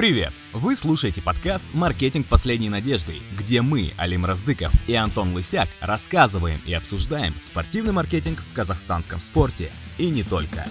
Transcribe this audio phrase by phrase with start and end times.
[0.00, 0.32] Привет!
[0.54, 6.72] Вы слушаете подкаст «Маркетинг последней надежды», где мы, Алим Раздыков и Антон Лысяк, рассказываем и
[6.72, 10.64] обсуждаем спортивный маркетинг в казахстанском спорте и не только.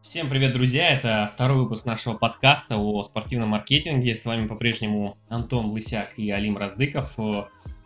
[0.00, 0.88] Всем привет, друзья!
[0.88, 4.16] Это второй выпуск нашего подкаста о спортивном маркетинге.
[4.16, 7.18] С вами по-прежнему Антон Лысяк и Алим Раздыков.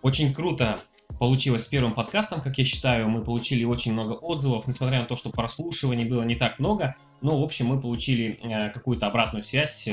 [0.03, 0.79] Очень круто
[1.19, 3.09] получилось с первым подкастом, как я считаю.
[3.09, 6.97] Мы получили очень много отзывов, несмотря на то, что прослушиваний было не так много.
[7.23, 9.89] Но, в общем, мы получили э, какую-то обратную связь.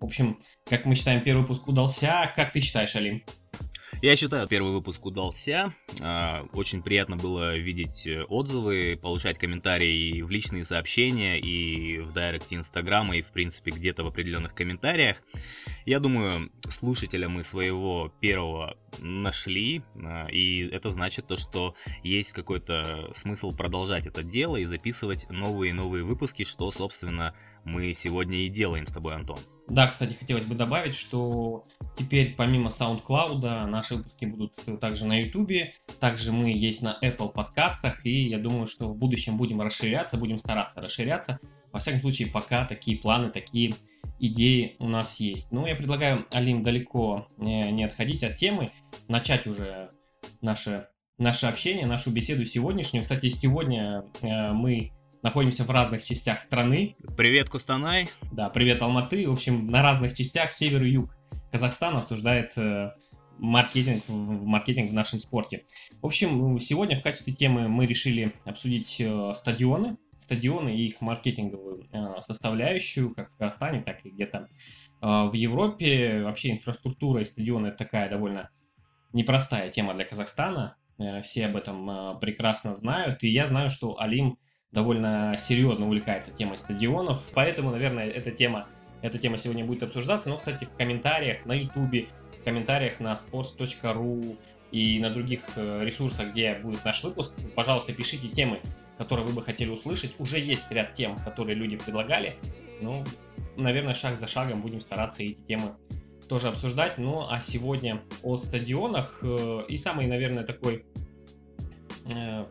[0.00, 0.38] В общем,
[0.72, 2.32] как мы считаем, первый выпуск удался.
[2.34, 3.22] Как ты считаешь, Алим?
[4.00, 5.74] Я считаю, первый выпуск удался.
[6.00, 12.56] А, очень приятно было видеть э, отзывы, получать комментарии в личные сообщения, и в директе
[12.56, 15.18] Инстаграма, и, в принципе, где-то в определенных комментариях.
[15.84, 23.10] Я думаю, слушателя мы своего первого нашли, а, и это значит то, что есть какой-то
[23.12, 27.34] смысл продолжать это дело и записывать новые и новые выпуски, что, собственно,
[27.64, 29.38] мы сегодня и делаем с тобой, Антон.
[29.68, 31.66] Да, кстати, хотелось бы добавить, что
[31.98, 38.06] теперь помимо SoundCloud наши выпуски будут также на YouTube, также мы есть на Apple подкастах,
[38.06, 41.40] и я думаю, что в будущем будем расширяться, будем стараться расширяться.
[41.72, 43.74] Во всяком случае, пока такие планы, такие
[44.20, 45.50] идеи у нас есть.
[45.50, 48.70] Ну, я предлагаю, Алим, далеко не отходить от темы,
[49.08, 49.90] начать уже
[50.42, 50.86] наше,
[51.18, 53.02] наше общение, нашу беседу сегодняшнюю.
[53.02, 56.96] Кстати, сегодня э, мы находимся в разных частях страны.
[57.16, 58.08] Привет, Кустанай.
[58.32, 59.28] Да, привет, Алматы.
[59.28, 61.16] В общем, на разных частях север и юг
[61.50, 62.90] Казахстана обсуждает э,
[63.38, 65.64] маркетинг, маркетинг в нашем спорте.
[66.00, 71.84] В общем, сегодня в качестве темы мы решили обсудить э, стадионы, стадионы и их маркетинговую
[71.92, 74.48] э, составляющую, как в Казахстане, так и где-то
[75.00, 76.22] э, в Европе.
[76.24, 78.50] Вообще инфраструктура и стадионы это такая довольно
[79.12, 80.76] непростая тема для Казахстана.
[80.98, 83.22] Э, все об этом э, прекрасно знают.
[83.22, 84.36] И я знаю, что Алим
[84.72, 88.66] довольно серьезно увлекается темой стадионов, поэтому, наверное, эта тема,
[89.02, 90.30] эта тема сегодня будет обсуждаться.
[90.30, 92.08] Но, кстати, в комментариях на YouTube,
[92.40, 94.36] в комментариях на sports.ru
[94.72, 98.60] и на других э, ресурсах, где будет наш выпуск, пожалуйста, пишите темы,
[98.96, 100.14] которые вы бы хотели услышать.
[100.18, 102.36] Уже есть ряд тем, которые люди предлагали.
[102.80, 103.04] Ну,
[103.56, 105.72] наверное, шаг за шагом будем стараться эти темы
[106.28, 106.96] тоже обсуждать.
[106.96, 109.18] Ну, а сегодня о стадионах.
[109.22, 110.86] Э, и самый, наверное, такой
[112.14, 112.46] э,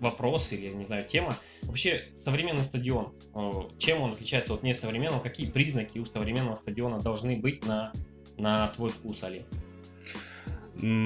[0.00, 1.36] вопрос или, не знаю, тема.
[1.62, 5.20] Вообще, современный стадион, э, чем он отличается от несовременного?
[5.20, 7.92] Какие признаки у современного стадиона должны быть на,
[8.36, 9.44] на твой вкус, Али?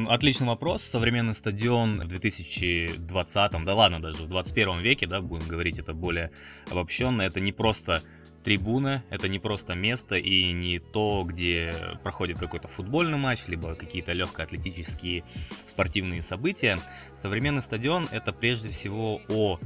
[0.06, 0.82] Отличный вопрос.
[0.82, 6.30] Современный стадион в 2020, да ладно, даже в 21 веке, да, будем говорить это более
[6.70, 8.02] обобщенно, это не просто
[8.44, 11.74] трибуна, это не просто место и не то, где
[12.04, 15.24] проходит какой-то футбольный матч, либо какие-то легкоатлетические
[15.64, 16.78] спортивные события.
[17.14, 19.58] Современный стадион это прежде всего о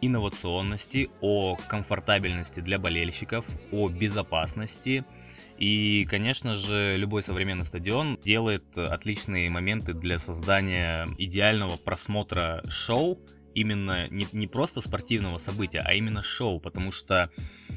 [0.00, 5.04] инновационности, о комфортабельности для болельщиков, о безопасности.
[5.60, 13.18] И, конечно же, любой современный стадион делает отличные моменты для создания идеального просмотра шоу,
[13.54, 17.30] именно не, не просто спортивного события, а именно шоу, потому что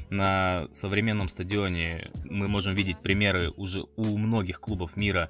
[0.08, 5.28] на современном стадионе мы можем видеть примеры уже у многих клубов мира.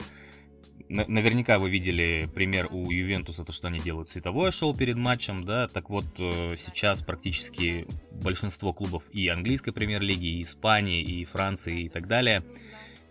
[0.89, 5.67] Наверняка вы видели пример у Ювентуса, то, что они делают световое шоу перед матчем, да,
[5.67, 11.89] так вот э, сейчас практически большинство клубов и английской премьер-лиги, и Испании, и Франции и
[11.89, 12.45] так далее–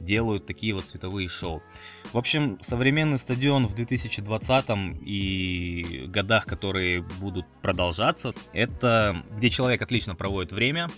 [0.04, 1.64] делают такие вот световые шоу.
[2.12, 4.66] В общем, современный стадион в 2020
[5.06, 10.90] и годах, которые будут продолжаться, это где человек отлично проводит время,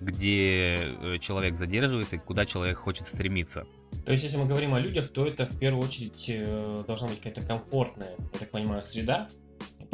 [0.00, 3.66] где э, человек задерживается, куда человек хочет стремиться.
[4.04, 7.18] То есть, если мы говорим о людях, то это в первую очередь э, должна быть
[7.18, 9.28] какая-то комфортная, я так понимаю, среда,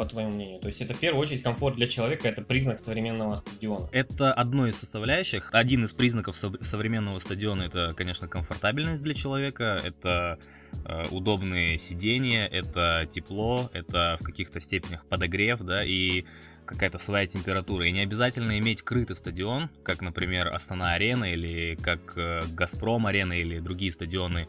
[0.01, 0.59] по твоему мнению?
[0.59, 3.87] То есть это в первую очередь комфорт для человека, это признак современного стадиона?
[3.91, 5.49] Это одно из составляющих.
[5.53, 10.39] Один из признаков современного стадиона это, конечно, комфортабельность для человека, это
[10.85, 16.25] э, удобные сидения, это тепло, это в каких-то степенях подогрев, да, и
[16.65, 17.85] какая-то своя температура.
[17.85, 23.91] И не обязательно иметь крытый стадион, как, например, Астана-арена или как э, Газпром-арена или другие
[23.91, 24.47] стадионы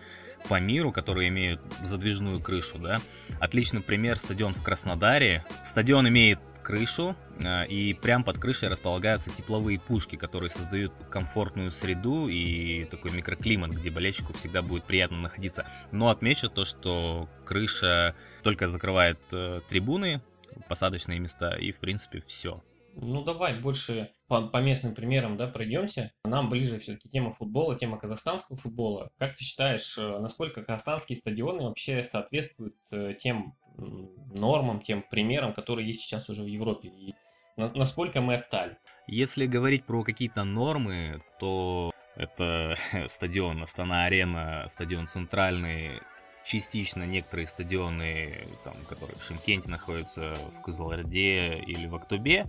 [0.49, 2.99] по миру, которые имеют задвижную крышу, да.
[3.41, 5.42] Отличный пример стадион в Краснодаре.
[5.63, 12.29] Стадион имеет крышу, э, и прям под крышей располагаются тепловые пушки, которые создают комфортную среду
[12.29, 15.67] и такой микроклимат, где болельщику всегда будет приятно находиться.
[15.91, 20.23] Но отмечу то, что крыша только закрывает э, трибуны,
[20.69, 22.63] посадочные места и, в принципе, все.
[22.95, 26.13] Ну, давай больше по, по местным примерам, да, пройдемся.
[26.25, 29.11] Нам ближе все-таки тема футбола, тема казахстанского футбола.
[29.19, 35.87] Как ты считаешь, э, насколько казахстанские стадионы вообще соответствуют э, тем нормам, тем примерам, которые
[35.87, 36.89] есть сейчас уже в Европе.
[36.89, 37.15] И
[37.57, 38.77] насколько мы отстали.
[39.07, 42.75] Если говорить про какие-то нормы, то это
[43.07, 46.01] стадион Астана-Арена, стадион Центральный,
[46.45, 52.47] частично некоторые стадионы, там, которые в Шимкенте находятся, в Кызылорде или в Актубе.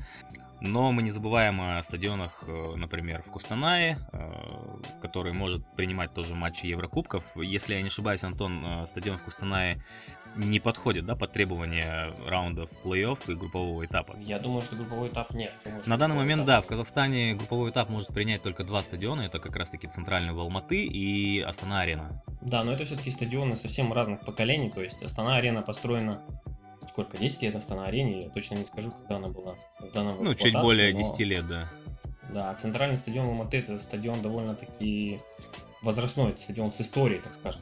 [0.64, 4.34] Но мы не забываем о стадионах, э, например, в Кустанае, э,
[5.02, 7.36] который может принимать тоже матчи Еврокубков.
[7.36, 9.84] Если я не ошибаюсь, Антон, э, стадион в Кустанае
[10.38, 14.16] не подходит, да, под требования раундов плей-офф и группового этапа?
[14.22, 15.54] Я думаю, что групповой этап нет.
[15.66, 16.48] Думаю, На данный момент, этап...
[16.48, 19.24] да, в Казахстане групповой этап может принять только два стадиона.
[19.24, 22.24] Это как раз-таки центральный в Алматы и Астана-Арена.
[22.42, 24.72] Да, но это все-таки стадионы совсем разных поколений.
[24.72, 26.22] То есть Астана-Арена построена
[26.94, 30.54] сколько, 10 лет Астана-Арене, я точно не скажу, когда она была сдана в Ну, чуть
[30.54, 31.26] более 10 но...
[31.26, 31.70] лет, да.
[32.32, 35.20] Да, центральный стадион Алматы это стадион довольно-таки
[35.82, 37.62] возрастной, стадион с историей, так скажем.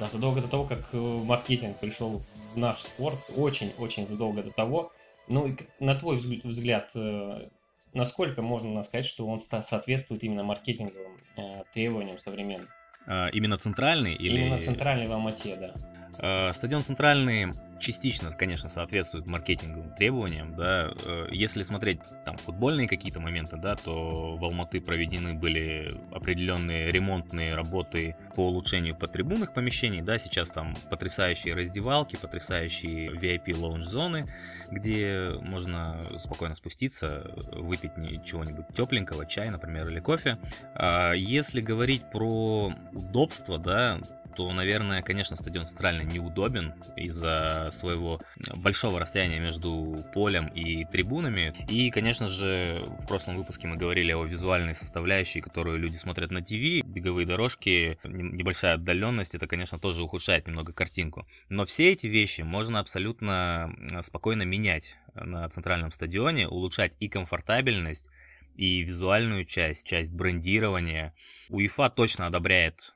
[0.00, 2.22] Да, задолго до того, как э, маркетинг пришел
[2.52, 4.92] в наш спорт, очень-очень задолго до того.
[5.28, 7.48] Ну, и на твой взгляд, э,
[7.94, 12.68] насколько можно сказать, что он соответствует именно маркетинговым э, требованиям современным?
[13.06, 14.14] А, именно центральный?
[14.14, 14.40] Или...
[14.40, 15.74] Именно центральный в Алмате, да.
[16.18, 20.92] Э, стадион центральный частично, конечно, соответствует маркетинговым требованиям, да.
[21.04, 27.54] Э, если смотреть там футбольные какие-то моменты, да, то в Алматы проведены были определенные ремонтные
[27.54, 34.26] работы по улучшению потрибунных помещений, да, сейчас там потрясающие раздевалки, потрясающие VIP лаунж-зоны,
[34.70, 37.92] где можно спокойно спуститься, выпить
[38.24, 40.38] чего-нибудь тепленького, чай, например, или кофе.
[40.74, 44.00] А если говорить про удобство, да,
[44.36, 48.20] то, наверное, конечно, стадион Центральный неудобен из-за своего
[48.56, 51.54] большого расстояния между полем и трибунами.
[51.70, 56.42] И, конечно же, в прошлом выпуске мы говорили о визуальной составляющей, которую люди смотрят на
[56.42, 56.84] ТВ.
[56.84, 61.26] Беговые дорожки, небольшая отдаленность, это, конечно, тоже ухудшает немного картинку.
[61.48, 68.10] Но все эти вещи можно абсолютно спокойно менять на центральном стадионе, улучшать и комфортабельность,
[68.54, 71.14] и визуальную часть, часть брендирования.
[71.48, 72.95] УЕФА точно одобряет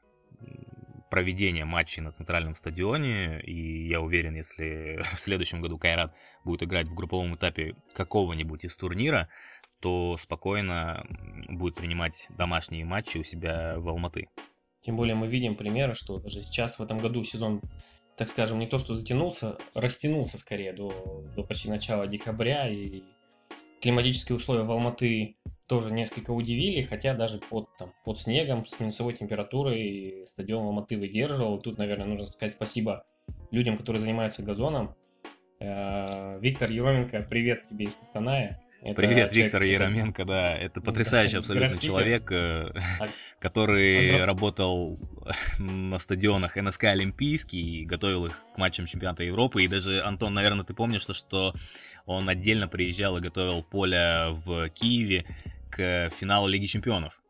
[1.11, 6.15] проведения матчей на центральном стадионе, и я уверен, если в следующем году Кайрат
[6.45, 9.29] будет играть в групповом этапе какого-нибудь из турнира,
[9.81, 11.05] то спокойно
[11.49, 14.29] будет принимать домашние матчи у себя в Алматы.
[14.83, 17.61] Тем более мы видим примеры, что даже сейчас в этом году сезон,
[18.17, 23.03] так скажем, не то что затянулся, растянулся скорее до, до почти начала декабря, и
[23.81, 25.37] климатические условия в Алматы
[25.69, 31.61] тоже несколько удивили, хотя даже под, там, под снегом с минусовой температурой стадион Алматы выдерживал.
[31.61, 33.05] Тут, наверное, нужно сказать спасибо
[33.51, 34.95] людям, которые занимаются газоном.
[35.61, 38.61] Э, Виктор Ероменко, привет тебе из Костаная.
[38.83, 44.27] Это Привет, человек, Виктор Яроменко, да, это потрясающий абсолютно человек, э, а который Андро...
[44.27, 44.99] работал
[45.59, 49.63] на стадионах НСК Олимпийский и готовил их к матчам чемпионата Европы.
[49.63, 51.55] И даже, Антон, наверное, ты помнишь, что, что
[52.07, 55.27] он отдельно приезжал и готовил поле в Киеве
[55.71, 57.21] к финалу Лиги Чемпионов.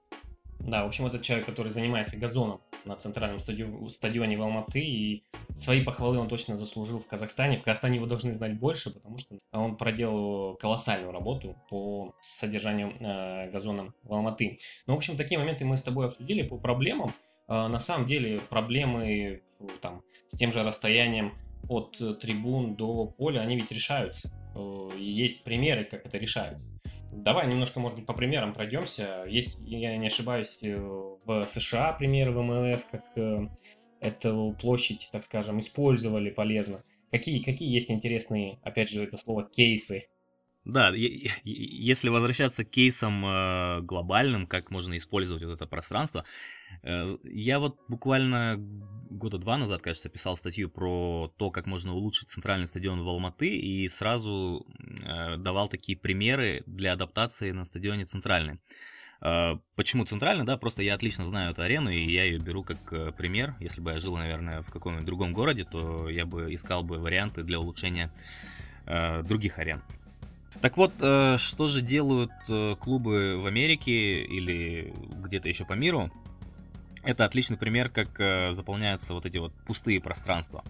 [0.61, 5.25] Да, в общем, этот человек, который занимается газоном на центральном стадионе в Алматы, и
[5.55, 7.59] свои похвалы он точно заслужил в Казахстане.
[7.59, 13.51] В Казахстане его должны знать больше, потому что он проделал колоссальную работу по содержанию э,
[13.51, 14.59] газона в Алматы.
[14.87, 17.15] Ну, в общем, такие моменты мы с тобой обсудили по проблемам.
[17.49, 19.43] Э, на самом деле проблемы
[19.81, 21.35] там, с тем же расстоянием
[21.69, 24.31] от трибун до поля, они ведь решаются.
[24.55, 26.69] Э, есть примеры, как это решается.
[27.13, 29.25] Давай немножко, может быть, по примерам пройдемся.
[29.29, 33.49] Есть, я не ошибаюсь, э, в США примеры в МЛС, как э,
[34.01, 36.83] эту площадь, так скажем, использовали полезно.
[37.11, 40.07] Какие, какие есть интересные, опять же, это слово, кейсы
[40.65, 46.25] да, если возвращаться к кейсам э, глобальным, как можно использовать вот это пространство,
[46.83, 52.29] э, я вот буквально года два назад, кажется, писал статью про то, как можно улучшить
[52.29, 54.67] центральный стадион в Алматы, и сразу
[55.03, 58.61] э, давал такие примеры для адаптации на стадионе центральный.
[59.77, 63.55] Почему центральный, да, просто я отлично знаю эту арену, и я ее беру как пример.
[63.61, 67.43] Если бы я жил, наверное, в каком-нибудь другом городе, то я бы искал бы варианты
[67.43, 68.11] для улучшения
[68.87, 69.83] других арен.
[70.61, 76.11] Так вот, э, что же делают э, клубы в Америке или где-то еще по миру?
[77.03, 80.63] Это отличный пример, как э, заполняются вот эти вот пустые пространства.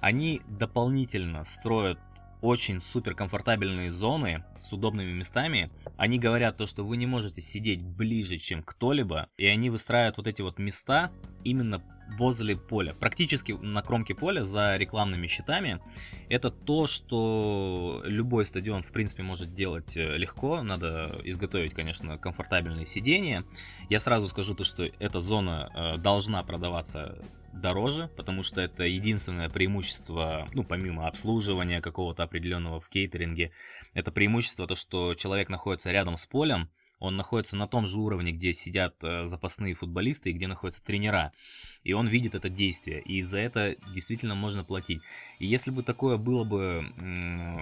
[0.00, 1.98] Они дополнительно строят
[2.40, 5.70] очень супер комфортабельные зоны с удобными местами.
[5.98, 10.26] Они говорят то, что вы не можете сидеть ближе, чем кто-либо, и они выстраивают вот
[10.26, 11.10] эти вот места
[11.42, 11.82] именно
[12.18, 15.80] возле поля, практически на кромке поля за рекламными щитами.
[16.28, 20.62] Это то, что любой стадион, в принципе, может делать э, легко.
[20.62, 23.44] Надо изготовить, конечно, комфортабельные сидения.
[23.88, 27.18] Я сразу скажу то, что эта зона э, должна продаваться
[27.52, 33.52] дороже, потому что это единственное преимущество, ну, помимо обслуживания какого-то определенного в кейтеринге,
[33.92, 38.32] это преимущество то, что человек находится рядом с полем, он находится на том же уровне,
[38.32, 41.32] где сидят э, запасные футболисты и где находятся тренера.
[41.82, 43.02] И он видит это действие.
[43.02, 45.00] И за это действительно можно платить.
[45.38, 46.86] И если бы такое было бы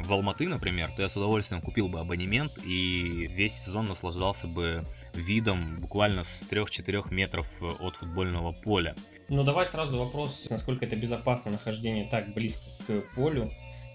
[0.04, 4.84] в Алматы, например, то я с удовольствием купил бы абонемент и весь сезон наслаждался бы
[5.14, 8.94] видом буквально с 3-4 метров э, от футбольного поля.
[9.28, 13.50] Ну давай сразу вопрос, насколько это безопасно нахождение так близко к полю.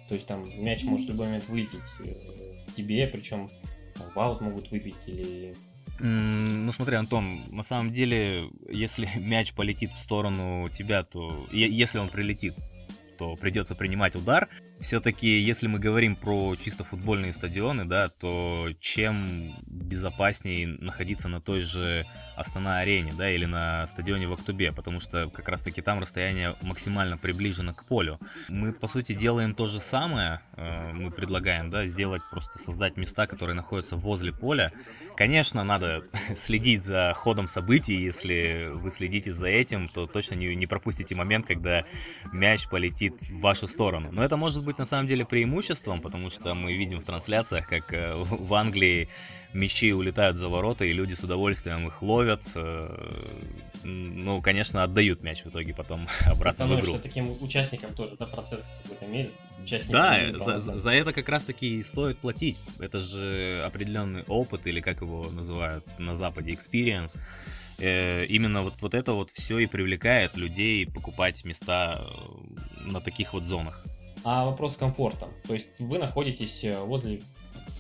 [0.10, 2.16] То есть там мяч может в любой момент вылететь э,
[2.76, 3.50] тебе, причем
[4.14, 5.56] в аут могут выбить или...
[6.00, 12.10] Ну смотри, Антон, на самом деле, если мяч полетит в сторону тебя, то если он
[12.10, 12.54] прилетит,
[13.18, 14.48] то придется принимать удар.
[14.80, 21.62] Все-таки, если мы говорим про чисто футбольные стадионы, да, то чем безопаснее находиться на той
[21.62, 22.06] же
[22.36, 27.74] Астана-арене, да, или на стадионе в Актубе, потому что как раз-таки там расстояние максимально приближено
[27.74, 28.20] к полю.
[28.50, 33.26] Мы, по сути, делаем то же самое, э, мы предлагаем, да, сделать, просто создать места,
[33.26, 34.72] которые находятся возле поля.
[35.16, 36.04] Конечно, надо
[36.36, 41.48] следить за ходом событий, если вы следите за этим, то точно не, не пропустите момент,
[41.48, 41.86] когда
[42.32, 44.10] мяч полетит в вашу сторону.
[44.12, 47.94] Но это может быть на самом деле преимуществом, потому что мы видим в трансляциях, как
[47.94, 49.10] э, в Англии
[49.54, 52.44] мячи улетают за ворота, и люди с удовольствием их ловят.
[52.56, 53.14] Э,
[53.84, 57.00] ну, конечно, отдают мяч в итоге потом обратно в игру.
[57.00, 59.32] таким участником тоже, да, процесс в какой-то мере.
[59.90, 62.58] Да, за, за это как раз-таки и стоит платить.
[62.80, 67.18] Это же определенный опыт, или как его называют на Западе, experience.
[67.80, 72.06] Э, именно вот, вот это вот все и привлекает людей покупать места
[72.86, 73.86] на таких вот зонах
[74.28, 75.30] а вопрос комфорта.
[75.48, 77.22] То есть вы находитесь э, возле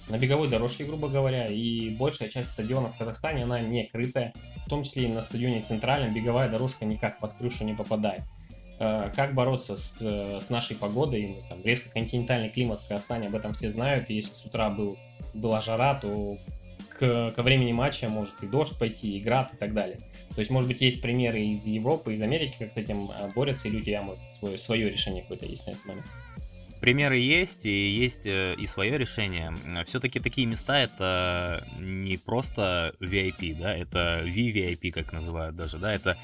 [0.07, 4.33] на беговой дорожке, грубо говоря, и большая часть стадионов в Казахстане, она не крытая,
[4.65, 8.23] в том числе и на стадионе центральном беговая дорожка никак под крышу не попадает.
[8.79, 13.27] Э, как бороться с, э, с нашей погодой, ну, там, резко континентальный климат в Казахстане,
[13.27, 14.97] об этом все знают, если с утра был,
[15.33, 16.37] была жара, то
[16.97, 19.99] к, ко времени матча может и дождь пойти, и град и так далее.
[20.37, 23.77] То есть, может быть, есть примеры из Европы, из Америки, как с этим борются, или
[23.77, 26.05] у тебя может, свое, свое решение какое-то есть на этот момент?
[26.79, 29.51] Примеры есть, и есть э, и свое решение.
[29.87, 36.15] Все-таки такие места это не просто VIP, да, это VVIP, как называют даже, да, это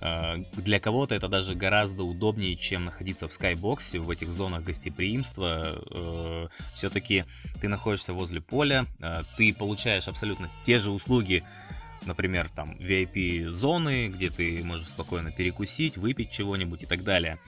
[0.00, 5.78] э, для кого-то это даже гораздо удобнее, чем находиться в скайбоксе, в этих зонах гостеприимства.
[5.90, 7.26] Э, Все-таки
[7.60, 8.86] ты находишься возле поля,
[9.36, 11.44] ты получаешь абсолютно те же услуги,
[12.08, 17.38] например, там VIP-зоны, где ты можешь спокойно перекусить, выпить чего-нибудь и так далее.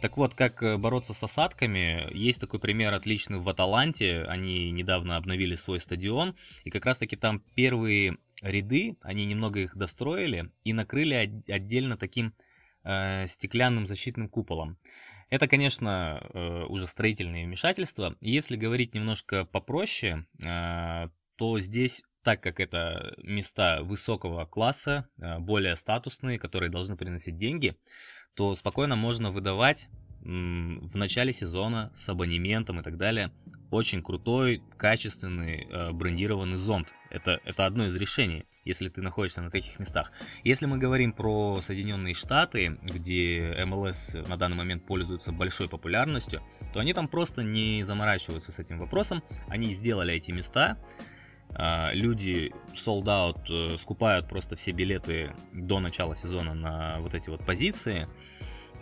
[0.00, 5.16] Так вот, как э, бороться с осадками, есть такой пример отличный в Аталанте, они недавно
[5.16, 11.42] обновили свой стадион, и как раз-таки там первые ряды, они немного их достроили и накрыли
[11.48, 12.34] отдельно таким
[12.84, 14.76] э, стеклянным защитным куполом.
[15.30, 18.16] Это, конечно, э, уже строительные вмешательства.
[18.20, 25.76] Если говорить немножко попроще, э, то здесь так как это места высокого класса, э, более
[25.76, 27.76] статусные, которые должны приносить деньги,
[28.34, 29.88] то спокойно можно выдавать
[30.24, 33.32] в начале сезона с абонементом и так далее
[33.72, 36.88] очень крутой, качественный, э, брендированный зонт.
[37.10, 40.12] Это, это одно из решений, если ты находишься на таких местах.
[40.44, 46.42] Если мы говорим про Соединенные Штаты, где МЛС на данный момент пользуется большой популярностью,
[46.74, 49.22] то они там просто не заморачиваются с этим вопросом.
[49.48, 51.11] Они сделали эти места, а,
[51.54, 57.44] люди sold out э, скупают просто все билеты до начала сезона на вот эти вот
[57.44, 58.08] позиции.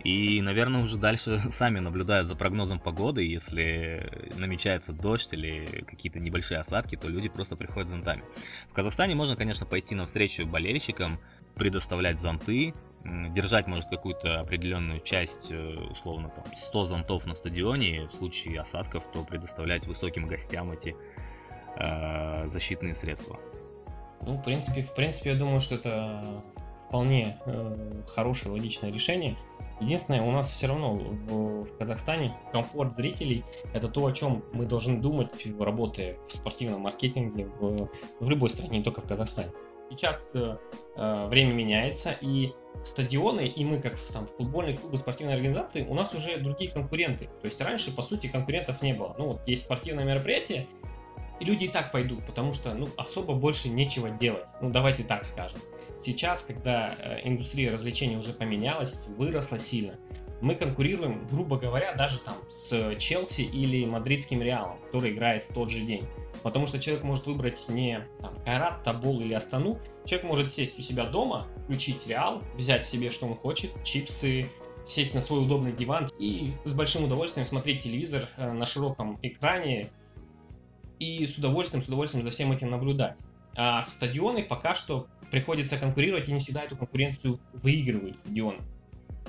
[0.03, 3.23] И, наверное, уже дальше сами наблюдают за прогнозом погоды.
[3.23, 8.23] Если намечается дождь или какие-то небольшие осадки, то люди просто приходят с зонтами.
[8.69, 11.19] В Казахстане можно, конечно, пойти навстречу болельщикам,
[11.55, 12.73] предоставлять зонты,
[13.03, 19.11] держать, может, какую-то определенную часть, э, условно, там, 100 зонтов на стадионе, в случае осадков,
[19.11, 20.95] то предоставлять высоким гостям эти
[21.77, 23.39] э, защитные средства.
[24.21, 26.23] Ну, в принципе, в принципе, я думаю, что это
[26.87, 29.37] вполне э, хорошее, логичное решение.
[29.79, 34.65] Единственное, у нас все равно в, в Казахстане комфорт зрителей– это то, о чем мы
[34.65, 39.51] должны думать, работая в спортивном маркетинге в, в любой стране, не только в Казахстане.
[39.89, 40.57] Сейчас э,
[40.95, 46.13] э время меняется, и стадионы, и мы, как там, футбольные клубы, спортивные организации, у нас
[46.13, 47.25] уже другие конкуренты.
[47.41, 49.15] То есть раньше, по сути, конкурентов не было.
[49.17, 50.67] Ну вот есть спортивное мероприятие,
[51.41, 54.45] И люди и так пойдут, потому что, ну, особо больше нечего делать.
[54.61, 55.57] Ну, давайте так скажем.
[55.99, 59.95] Сейчас, когда э, индустрия развлечений уже поменялась, выросла сильно,
[60.39, 65.71] мы конкурируем, грубо говоря, даже там с Челси или Мадридским Реалом, который играет в тот
[65.71, 66.05] же день.
[66.43, 69.79] Потому что человек может выбрать не там, Кайрат, Табул или Астану.
[70.05, 74.47] Человек может сесть у себя дома, включить Реал, взять себе, что он хочет, чипсы,
[74.85, 79.89] сесть на свой удобный диван и с большим удовольствием смотреть телевизор э, на широком экране
[81.01, 83.17] и с удовольствием, с удовольствием за всем этим наблюдать.
[83.55, 88.59] А в стадионы пока что приходится конкурировать, и не всегда эту конкуренцию выигрывают стадионы.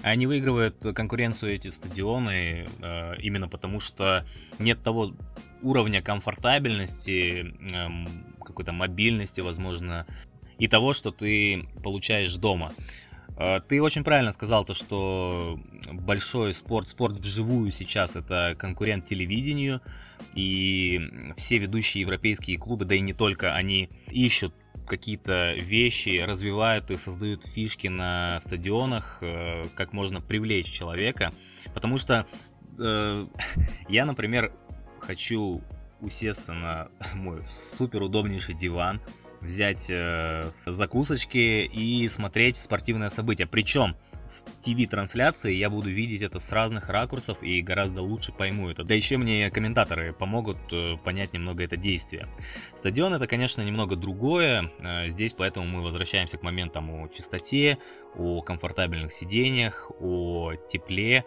[0.03, 4.27] Они выигрывают конкуренцию эти стадионы э, именно потому, что
[4.59, 5.15] нет того
[5.63, 7.89] уровня комфортабельности, э,
[8.45, 10.07] какой-то мобильности, возможно,
[10.59, 12.73] и того, что ты получаешь дома.
[13.37, 15.59] Э, ты очень правильно сказал то, что
[15.93, 19.81] большой спорт, спорт вживую сейчас это конкурент телевидению,
[20.35, 24.55] и все ведущие европейские клубы, да и не только, они ищут
[24.87, 31.33] какие-то вещи, развивают их, создают фишки на стадионах, э, как можно привлечь человека.
[31.75, 32.27] Потому что
[32.79, 33.27] э,
[33.89, 34.53] я, например,
[35.01, 35.63] хочу
[36.01, 39.01] усесться на мой супер удобнейший диван,
[39.43, 43.47] взять э, закусочки и смотреть спортивное событие.
[43.47, 43.97] Причем
[44.29, 48.85] в ТВ-трансляции я буду видеть это с разных ракурсов и гораздо лучше пойму это.
[48.85, 52.29] Да еще мне комментаторы помогут э, понять немного это действие.
[52.75, 54.71] Стадион это, конечно, немного другое.
[54.81, 57.79] Э, здесь поэтому мы возвращаемся к моментам о чистоте,
[58.15, 61.25] о комфортабельных сидениях, о тепле.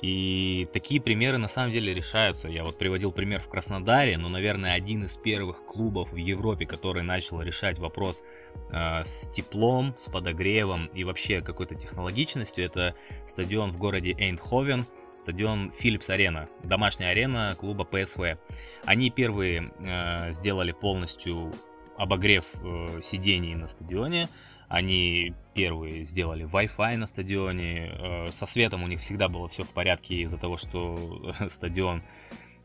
[0.00, 2.48] И такие примеры на самом деле решаются.
[2.48, 7.02] Я вот приводил пример в Краснодаре, но, наверное, один из первых клубов в Европе, который
[7.02, 8.22] начал решать вопрос
[8.70, 12.94] э, с теплом, с подогревом и вообще какой-то технологичностью, это
[13.26, 18.38] стадион в городе Эйнховен, стадион Philips Арена, домашняя арена клуба ПСВ.
[18.84, 21.52] Они первые э, сделали полностью
[21.96, 24.28] обогрев э, сидений на стадионе.
[24.68, 27.90] Они первые сделали Wi-Fi на стадионе.
[27.92, 32.02] Э, со светом у них всегда было все в порядке из-за того, что стадион...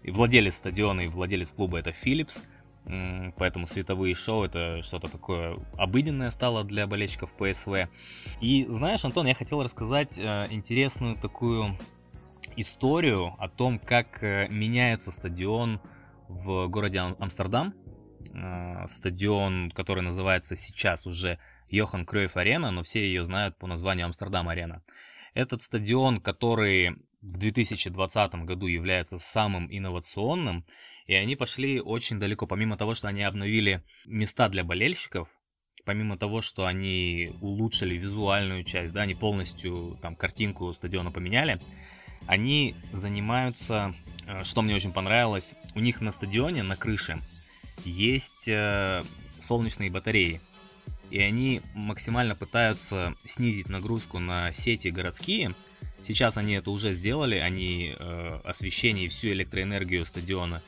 [0.06, 2.44] Владелец стадиона и владелец клуба это Philips.
[3.38, 7.88] Поэтому световые шоу это что-то такое обыденное стало для болельщиков ПСВ.
[8.42, 11.78] И знаешь, Антон, я хотел рассказать э, интересную такую
[12.58, 15.80] историю о том, как э, меняется стадион
[16.28, 17.74] в городе Амстердам.
[18.88, 24.50] Стадион, который называется сейчас уже Йохан Кройф Арена, но все ее знают по названию Амстердам
[24.50, 24.84] Арена.
[25.34, 30.66] Этот стадион, который в 2020 году является самым инновационным,
[31.08, 35.30] и они пошли очень далеко, помимо того, что они обновили места для болельщиков,
[35.86, 41.60] помимо того, что они улучшили визуальную часть, да, они полностью там картинку стадиона поменяли,
[42.28, 43.94] они занимаются,
[44.28, 47.20] э, что мне очень понравилось, у них на стадионе, на крыше,
[47.86, 49.04] есть э,
[49.40, 50.42] солнечные батареи.
[51.10, 55.54] И они максимально пытаются снизить нагрузку на сети городские.
[56.02, 60.62] Сейчас они это уже сделали, они э, освещение и всю электроэнергию стадиона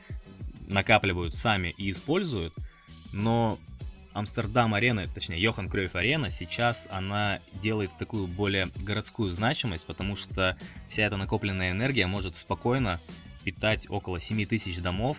[0.66, 2.54] накапливают сами и используют,
[3.12, 3.58] но
[4.16, 10.56] Амстердам арена, точнее Йохан Кройф арена, сейчас она делает такую более городскую значимость, потому что
[10.88, 12.98] вся эта накопленная энергия может спокойно
[13.44, 15.18] питать около 7 тысяч домов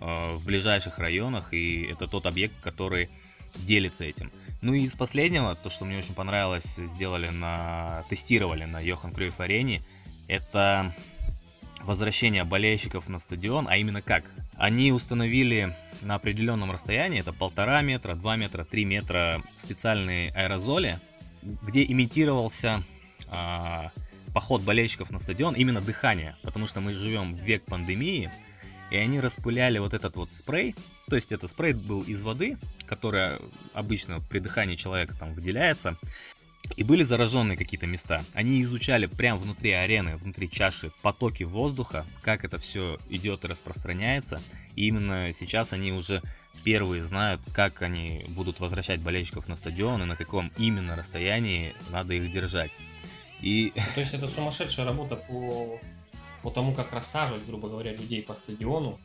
[0.00, 3.08] в ближайших районах, и это тот объект, который
[3.54, 4.30] делится этим.
[4.60, 8.04] Ну и из последнего, то, что мне очень понравилось, сделали на...
[8.08, 9.82] тестировали на Йохан Крюйф арене,
[10.26, 10.94] это
[11.82, 14.24] возвращение болельщиков на стадион, а именно как?
[14.56, 20.98] Они установили на определенном расстоянии, это полтора метра, два метра, три метра, специальные аэрозоли,
[21.42, 22.82] где имитировался
[23.28, 23.90] а,
[24.32, 28.30] поход болельщиков на стадион, именно дыхание, потому что мы живем в век пандемии,
[28.94, 30.76] и они распыляли вот этот вот спрей,
[31.08, 33.40] то есть это спрей был из воды, которая
[33.72, 35.96] обычно при дыхании человека там выделяется,
[36.76, 38.24] и были зараженные какие-то места.
[38.34, 44.40] Они изучали прямо внутри арены, внутри чаши потоки воздуха, как это все идет и распространяется.
[44.76, 46.22] И именно сейчас они уже
[46.62, 52.14] первые знают, как они будут возвращать болельщиков на стадион и на каком именно расстоянии надо
[52.14, 52.70] их держать.
[53.42, 53.72] И...
[53.94, 55.78] То есть это сумасшедшая работа по
[56.44, 58.98] по тому, как рассаживать, грубо говоря, людей по стадиону.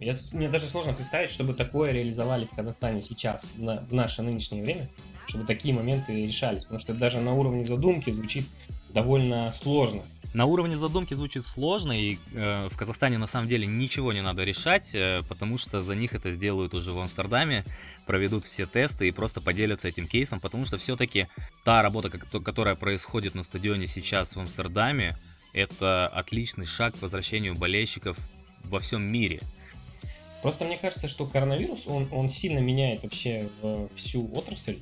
[0.00, 4.62] Я, мне даже сложно представить, чтобы такое реализовали в Казахстане сейчас, на, в наше нынешнее
[4.62, 4.88] время,
[5.26, 6.62] чтобы такие моменты решались.
[6.62, 8.46] Потому что даже на уровне задумки звучит
[8.90, 10.02] довольно сложно.
[10.34, 14.42] На уровне задумки звучит сложно, и э, в Казахстане на самом деле ничего не надо
[14.42, 17.64] решать, э, потому что за них это сделают уже в Амстердаме,
[18.04, 21.28] проведут все тесты и просто поделятся этим кейсом, потому что все-таки
[21.64, 25.16] та работа, которая происходит на стадионе сейчас в Амстердаме,
[25.54, 28.18] это отличный шаг к возвращению болельщиков
[28.64, 29.40] во всем мире.
[30.42, 33.48] Просто мне кажется, что коронавирус, он, он сильно меняет вообще
[33.96, 34.78] всю отрасль.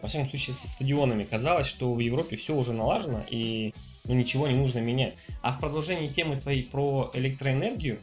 [0.00, 3.74] Во всяком случае, со стадионами казалось, что в Европе все уже налажено и
[4.04, 5.14] ну, ничего не нужно менять.
[5.42, 7.98] А в продолжении темы твоей про электроэнергию,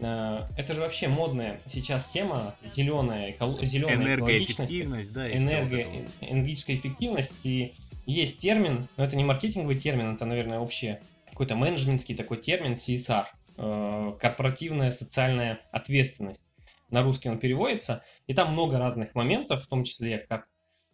[0.00, 5.84] э, это же вообще модная сейчас тема, зеленая, зеленая энергоэффективность, да, энерго,
[6.20, 7.44] энергетическая эффективность.
[7.44, 7.74] И
[8.12, 13.26] есть термин, но это не маркетинговый термин, это, наверное, общий какой-то менеджментский такой термин CSR,
[13.58, 16.46] э, корпоративная социальная ответственность.
[16.90, 20.46] На русский он переводится, и там много разных моментов, в том числе как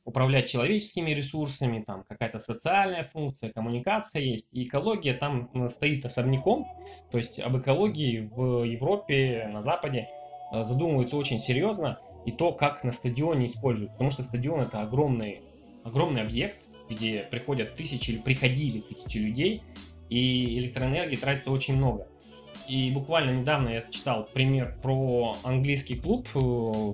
[0.04, 6.66] управлять человеческими ресурсами, там какая-то социальная функция, коммуникация есть, и экология там стоит особняком,
[7.10, 10.08] то есть об экологии в Европе, на Западе
[10.52, 15.42] э, задумываются очень серьезно, и то, как на стадионе используют, потому что стадион это огромный,
[15.84, 16.58] огромный объект,
[16.94, 19.62] где приходят тысячи или приходили тысячи людей,
[20.08, 22.06] и электроэнергии тратится очень много.
[22.68, 26.92] И буквально недавно я читал пример про английский клуб, э,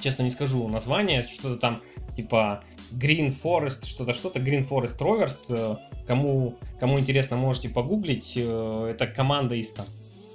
[0.00, 1.80] честно не скажу название, что-то там
[2.16, 8.90] типа Green Forest, что-то, что-то, Green Forest Rovers, э, кому, кому интересно, можете погуглить, э,
[8.90, 9.86] это команда из там,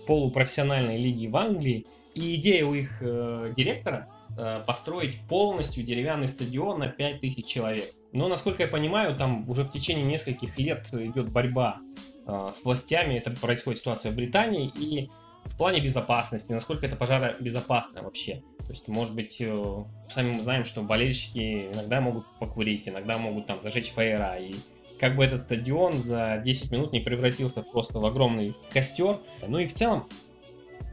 [0.07, 6.79] полупрофессиональной лиги в Англии, и идея у их э, директора э, построить полностью деревянный стадион
[6.79, 7.89] на 5000 человек.
[8.13, 11.79] Но, насколько я понимаю, там уже в течение нескольких лет идет борьба
[12.25, 15.09] э, с властями, это происходит ситуация в Британии, и
[15.45, 18.43] в плане безопасности, насколько это пожаробезопасно вообще.
[18.59, 23.47] То есть, может быть, э, сами мы знаем, что болельщики иногда могут покурить, иногда могут
[23.47, 24.53] там зажечь фаера, и
[24.99, 29.17] как бы этот стадион за 10 минут не превратился просто в огромный костер.
[29.47, 30.05] Ну и в целом,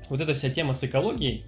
[0.09, 1.44] вот эта вся тема с экологией,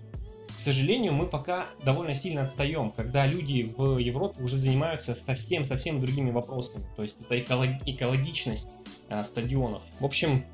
[0.63, 6.85] сожалению, мы пока довольно сильно отстаем, когда люди в Европе уже занимаются совсем-совсем другими вопросами.
[6.97, 8.75] То есть это экологичность
[9.09, 9.83] а, стадионов.
[10.01, 10.45] В общем,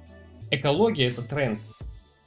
[0.51, 1.61] экология это тренд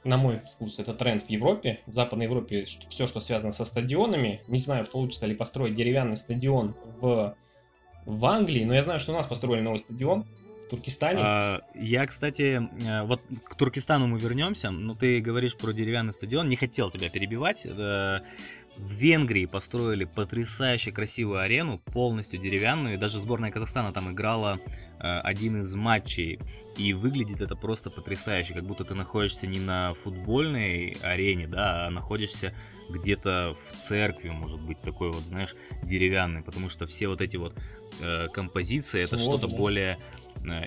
[0.04, 4.40] на мой вкус, это тренд в Европе, в Западной Европе, все, что связано со стадионами.
[4.48, 7.36] Не знаю, получится ли построить деревянный стадион в,
[8.06, 10.24] в Англии, но я знаю, что у нас построили новый стадион
[10.72, 11.20] Туркестане.
[11.22, 16.48] А, я, кстати, э, вот к Туркестану мы вернемся, но ты говоришь про деревянный стадион,
[16.48, 17.66] не хотел тебя перебивать.
[17.66, 18.20] Э,
[18.78, 24.60] в Венгрии построили потрясающе красивую арену, полностью деревянную, даже сборная Казахстана там играла
[24.98, 26.40] э, один из матчей,
[26.78, 31.90] и выглядит это просто потрясающе, как будто ты находишься не на футбольной арене, да, а
[31.90, 32.54] находишься
[32.88, 37.54] где-то в церкви, может быть, такой вот, знаешь, деревянный, потому что все вот эти вот
[38.32, 39.56] композиции, Свод, это что-то да.
[39.56, 39.98] более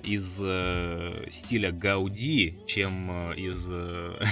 [0.03, 3.69] из э, стиля Гауди, чем э, из...
[3.71, 4.15] Э,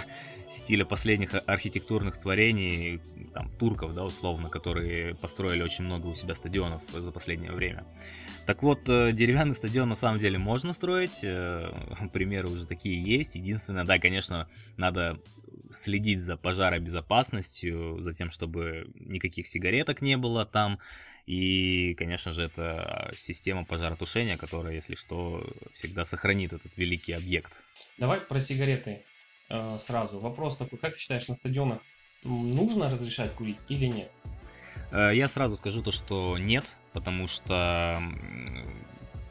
[0.54, 3.02] стиля последних архитектурных творений
[3.34, 7.86] там, турков, да, условно, которые построили очень много у себя стадионов за последнее время.
[8.46, 11.70] Так вот, э, деревянный стадион на самом деле можно строить, э,
[12.14, 13.36] примеры уже такие есть.
[13.36, 15.20] Единственное, да, конечно, надо
[15.72, 20.80] следить за пожаробезопасностью, за тем, чтобы никаких сигареток не было там.
[21.26, 27.64] И, конечно же, это система пожаротушения, которая, если что, всегда сохранит этот великий объект.
[27.98, 29.04] Давай про сигареты
[29.50, 30.20] э, сразу.
[30.20, 31.80] Вопрос такой, как ты считаешь, на стадионах
[32.24, 34.12] нужно разрешать курить или нет?
[34.92, 38.02] Э, я сразу скажу то, что нет, потому что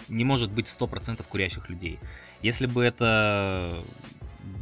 [0.09, 1.98] не может быть 100% курящих людей.
[2.42, 3.83] Если бы это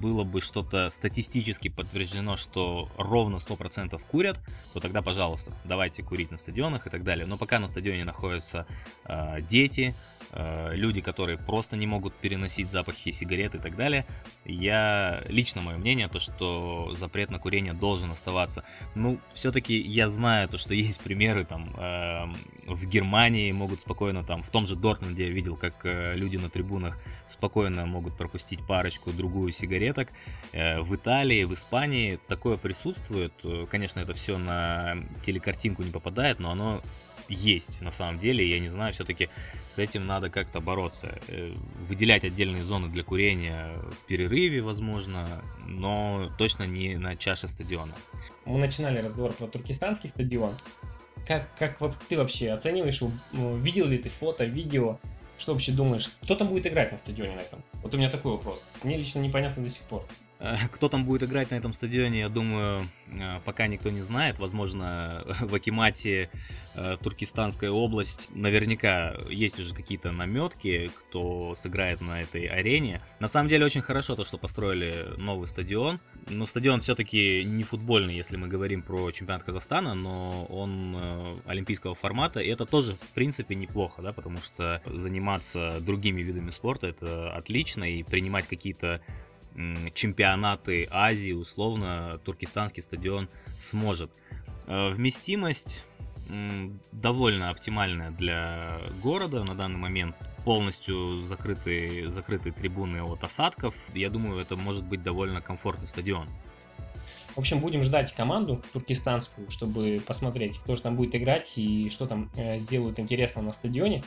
[0.00, 4.40] было бы что-то статистически подтверждено, что ровно 100% курят,
[4.72, 7.26] то тогда, пожалуйста, давайте курить на стадионах и так далее.
[7.26, 8.66] Но пока на стадионе находятся
[9.04, 9.94] э, дети,
[10.32, 14.06] люди, которые просто не могут переносить запахи сигарет и так далее.
[14.44, 18.64] Я, лично мое мнение, то, что запрет на курение должен оставаться.
[18.94, 22.26] Ну, все-таки я знаю то, что есть примеры там э,
[22.66, 26.48] в Германии могут спокойно там, в том же Дортмунде я видел, как э, люди на
[26.48, 30.12] трибунах спокойно могут пропустить парочку, другую сигареток.
[30.52, 33.32] Э, в Италии, в Испании такое присутствует.
[33.44, 36.82] Э, конечно, это все на телекартинку не попадает, но оно
[37.30, 38.48] есть на самом деле.
[38.48, 39.28] Я не знаю, все-таки
[39.66, 41.18] с этим надо как-то бороться.
[41.28, 41.54] Э,
[41.88, 47.94] выделять отдельные зоны для курения в перерыве, возможно, но точно не на чаше стадиона.
[48.44, 50.54] Мы начинали разговор про туркестанский стадион.
[51.26, 53.00] Как, как ты вообще оцениваешь,
[53.32, 54.98] ну, видел ли ты фото, видео,
[55.38, 57.62] что вообще думаешь, кто там будет играть на стадионе на этом?
[57.82, 58.66] Вот у меня такой вопрос.
[58.82, 60.04] Мне лично непонятно до сих пор.
[60.40, 64.38] Э, кто там будет играть на этом стадионе, я думаю, э, пока никто не знает.
[64.38, 66.30] Возможно, в Акимате,
[66.74, 73.02] э, Туркестанская область, наверняка есть уже какие-то наметки, кто сыграет на этой арене.
[73.20, 76.00] На самом деле очень хорошо то, что построили новый стадион.
[76.28, 82.40] Но стадион все-таки не футбольный, если мы говорим про чемпионат Казахстана, но он олимпийского формата.
[82.40, 87.84] И это тоже, в принципе, неплохо, да, потому что заниматься другими видами спорта это отлично,
[87.84, 89.00] и принимать какие-то
[89.94, 94.12] чемпионаты Азии, условно, туркестанский стадион сможет.
[94.66, 95.84] Э, вместимость
[96.92, 100.14] довольно оптимальная для города на данный момент.
[100.44, 103.74] Полностью закрытые, закрытые трибуны от осадков.
[103.94, 106.28] Я думаю, это может быть довольно комфортный стадион.
[107.34, 112.06] В общем, будем ждать команду туркестанскую, чтобы посмотреть, кто же там будет играть и что
[112.06, 114.02] там э, сделают интересно на стадионе.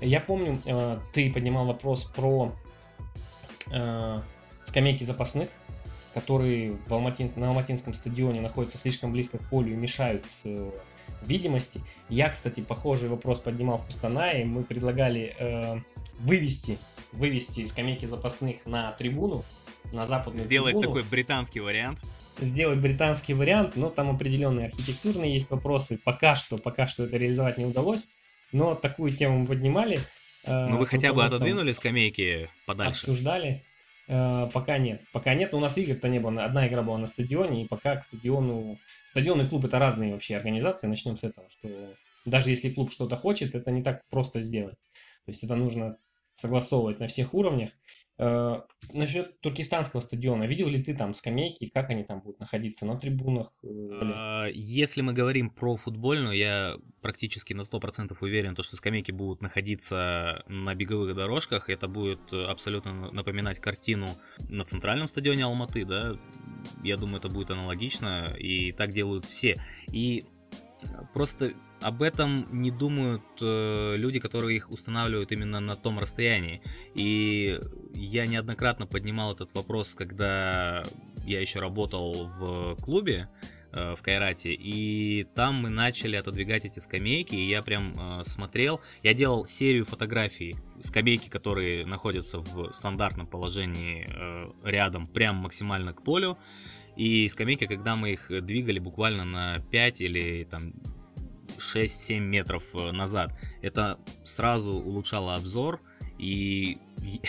[0.00, 2.52] Я помню, э, ты поднимал вопрос про
[3.70, 4.20] э,
[4.64, 5.50] скамейки запасных,
[6.14, 10.70] которые в Алматин, на Алматинском стадионе находятся слишком близко к полю и мешают э,
[11.22, 11.80] видимости.
[12.08, 14.44] Я, кстати, похожий вопрос поднимал в Кустанае.
[14.44, 15.78] Мы предлагали э,
[16.18, 16.78] вывести,
[17.12, 19.44] вывести скамейки запасных на трибуну,
[19.92, 20.88] на западную Сделать трибуну.
[20.88, 22.00] такой британский вариант.
[22.40, 25.98] Сделать британский вариант, но там определенные архитектурные есть вопросы.
[26.02, 28.08] Пока что, пока что это реализовать не удалось.
[28.52, 30.06] Но такую тему мы поднимали.
[30.44, 33.00] Э, ну вы хотя бы отодвинули скамейки подальше.
[33.00, 33.64] Обсуждали.
[34.12, 35.00] Э, пока нет.
[35.12, 35.54] Пока нет.
[35.54, 36.44] У нас игр-то не было.
[36.44, 38.78] Одна игра была на стадионе, и пока к стадиону...
[39.06, 40.86] Стадион и клуб это разные вообще организации.
[40.86, 41.94] Начнем с этого, что
[42.26, 44.76] даже если клуб что-то хочет, это не так просто сделать.
[45.24, 45.96] То есть это нужно
[46.34, 47.70] согласовывать на всех уровнях.
[48.22, 48.60] Э,
[48.92, 50.44] насчет туркестанского стадиона.
[50.44, 53.48] Видел ли ты там скамейки, как они там будут находиться на трибунах?
[53.64, 53.66] Э,
[54.00, 59.42] а, если мы говорим про футбольную, я практически на 100% уверен, то, что скамейки будут
[59.42, 61.68] находиться на беговых дорожках.
[61.68, 64.10] Это будет абсолютно напоминать картину
[64.48, 66.16] на центральном стадионе Алматы, да.
[66.84, 69.60] Я думаю, это будет аналогично, и так делают все.
[69.90, 70.24] И
[71.12, 76.62] просто об этом не думают э, люди, которые их устанавливают именно на том расстоянии.
[76.94, 77.60] И
[77.94, 80.84] я неоднократно поднимал этот вопрос, когда
[81.24, 83.28] я еще работал в клубе
[83.72, 88.80] э, в Кайрате, и там мы начали отодвигать эти скамейки, и я прям э, смотрел,
[89.02, 96.02] я делал серию фотографий скамейки, которые находятся в стандартном положении э, рядом, прям максимально к
[96.02, 96.38] полю,
[96.96, 100.74] и скамейки, когда мы их двигали буквально на 5 или там
[101.58, 103.32] 6-7 метров э, назад.
[103.60, 105.80] Это сразу улучшало обзор,
[106.18, 106.78] и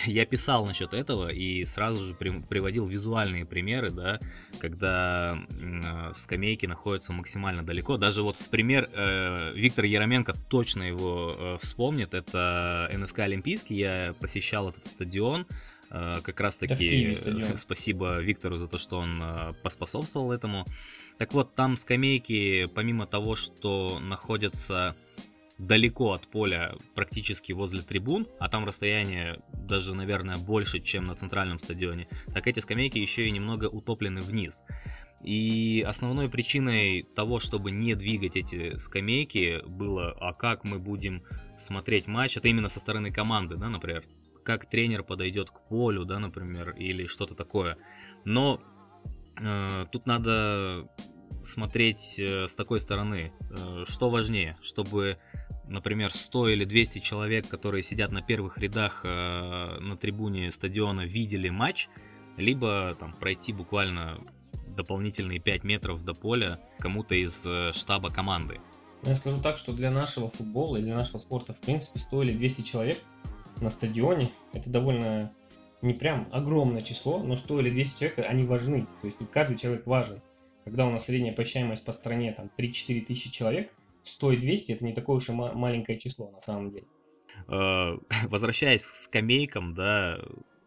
[0.06, 4.20] я писал насчет этого и сразу же при, приводил визуальные примеры, да,
[4.60, 7.96] когда э, скамейки находятся максимально далеко.
[7.96, 12.14] Даже вот пример э, Виктор Яроменко точно его э, вспомнит.
[12.14, 13.74] Это НСК Олимпийский.
[13.74, 15.46] Я посещал этот стадион.
[15.94, 17.16] Э, как раз таки
[17.56, 20.66] спасибо Виктору за то, что он э, поспособствовал этому.
[21.18, 24.96] Так вот, там скамейки, помимо того, что находятся
[25.56, 31.60] далеко от поля, практически возле трибун, а там расстояние даже, наверное, больше, чем на центральном
[31.60, 34.64] стадионе, так эти скамейки еще и немного утоплены вниз.
[35.22, 41.22] И основной причиной того, чтобы не двигать эти скамейки, было, а как мы будем
[41.56, 44.04] смотреть матч, это именно со стороны команды, да, например,
[44.44, 47.76] как тренер подойдет к полю, да, например, или что-то такое.
[48.24, 48.60] Но
[49.40, 50.88] э, тут надо
[51.42, 55.18] смотреть э, с такой стороны, э, что важнее, чтобы,
[55.66, 61.48] например, 100 или 200 человек, которые сидят на первых рядах э, на трибуне стадиона, видели
[61.48, 61.88] матч,
[62.36, 64.20] либо там пройти буквально
[64.68, 68.60] дополнительные 5 метров до поля кому-то из э, штаба команды.
[69.02, 72.32] Я скажу так, что для нашего футбола и для нашего спорта, в принципе, 100 или
[72.32, 72.98] 200 человек
[73.60, 75.32] на стадионе, это довольно
[75.82, 78.86] не прям огромное число, но 100 или 200 человек, они важны.
[79.00, 80.20] То есть каждый человек важен
[80.64, 83.70] когда у нас средняя посещаемость по стране там 3-4 тысячи человек,
[84.02, 86.86] 100 и 200 это не такое уж и маленькое число на самом деле.
[87.48, 87.96] Э,
[88.28, 90.20] возвращаясь к скамейкам, да,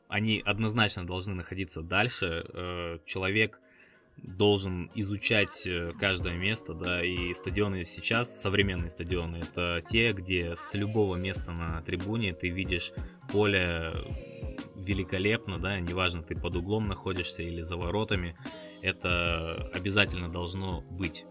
[0.08, 2.45] они однозначно должны находиться дальше.
[2.54, 3.60] Э, человек
[4.17, 10.73] должен изучать э, каждое место, да, и стадионы сейчас, современные стадионы, это те, где с
[10.73, 12.93] любого места на трибуне ты видишь
[13.32, 13.93] поле
[14.75, 18.36] великолепно, да, неважно, ты под углом находишься или за воротами,
[18.82, 21.25] это обязательно должно быть.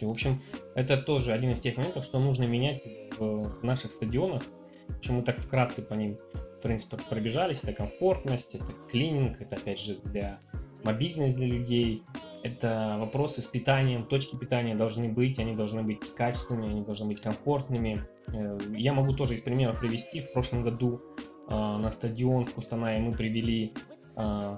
[0.00, 0.42] В общем,
[0.74, 2.82] это тоже один из тех моментов, что нужно менять
[3.18, 4.42] в наших стадионах.
[4.86, 6.18] Почему мы так вкратце по ним,
[6.58, 7.62] в принципе, пробежались.
[7.62, 10.40] Это комфортность, это клининг, это, опять же, для
[10.84, 12.02] мобильность для людей.
[12.42, 17.20] Это вопросы с питанием, точки питания должны быть, они должны быть качественными, они должны быть
[17.20, 18.04] комфортными.
[18.32, 20.20] Э, я могу тоже из примеров привести.
[20.20, 21.00] В прошлом году
[21.48, 23.72] э, на стадион в Кустанае мы привели
[24.16, 24.56] э,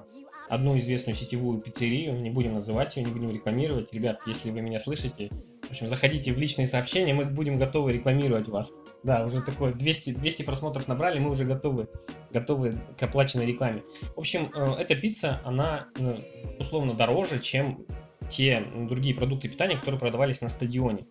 [0.49, 3.93] одну известную сетевую пиццерию, не будем называть ее, не будем рекламировать.
[3.95, 5.31] Ребят, если вы меня слышите,
[5.70, 8.80] в общем, заходите в личные сообщения, мы будем готовы рекламировать вас.
[9.04, 11.87] Да, уже такое 200, 200 просмотров набрали, мы уже готовы,
[12.33, 13.85] готовы к оплаченной рекламе.
[14.16, 16.18] В общем, э, эта пицца, она ну,
[16.59, 17.87] условно дороже, чем
[18.28, 21.06] те другие продукты питания, которые продавались на стадионе.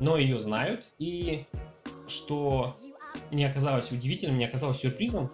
[0.00, 1.44] Но ее знают, и
[2.08, 2.76] что
[3.30, 5.30] не оказалось удивительным, не оказалось сюрпризом,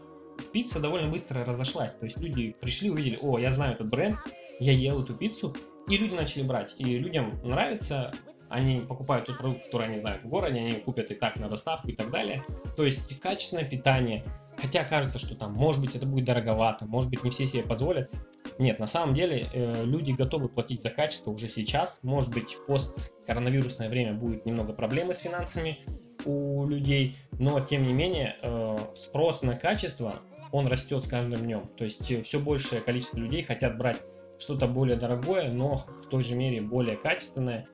[0.53, 1.95] пицца довольно быстро разошлась.
[1.95, 4.19] То есть люди пришли, увидели, о, я знаю этот бренд,
[4.61, 5.57] я ел эту пиццу,
[5.89, 6.75] и люди начали брать.
[6.77, 8.13] И людям нравится,
[8.53, 11.89] они покупают тот продукт, который они знают в городе, они купят и так на доставку
[11.89, 12.45] и так далее.
[12.77, 14.25] То есть качественное питание,
[14.57, 18.13] хотя кажется, что там, может быть, это будет дороговато, может быть, не все себе позволят.
[18.59, 22.01] Нет, на самом деле э, люди готовы платить за качество уже сейчас.
[22.03, 25.79] Может быть, пост-коронавирусное время будет немного проблемы с финансами
[26.25, 30.17] у людей, но тем не менее э, спрос на качество,
[30.51, 31.71] он растет с каждым днем.
[31.77, 34.03] То есть э, все большее количество людей хотят брать
[34.39, 37.67] что-то более дорогое, но в той же мере более качественное,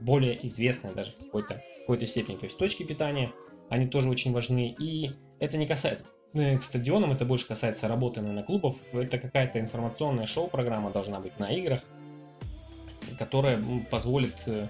[0.00, 2.36] более известное даже в какой-то какой степени.
[2.36, 3.32] То есть точки питания,
[3.68, 4.74] они тоже очень важны.
[4.78, 8.76] И это не касается ну, к стадионам, это больше касается работы на клубов.
[8.92, 11.80] Это какая-то информационная шоу-программа должна быть на играх,
[13.18, 13.58] которая
[13.90, 14.66] позволит э,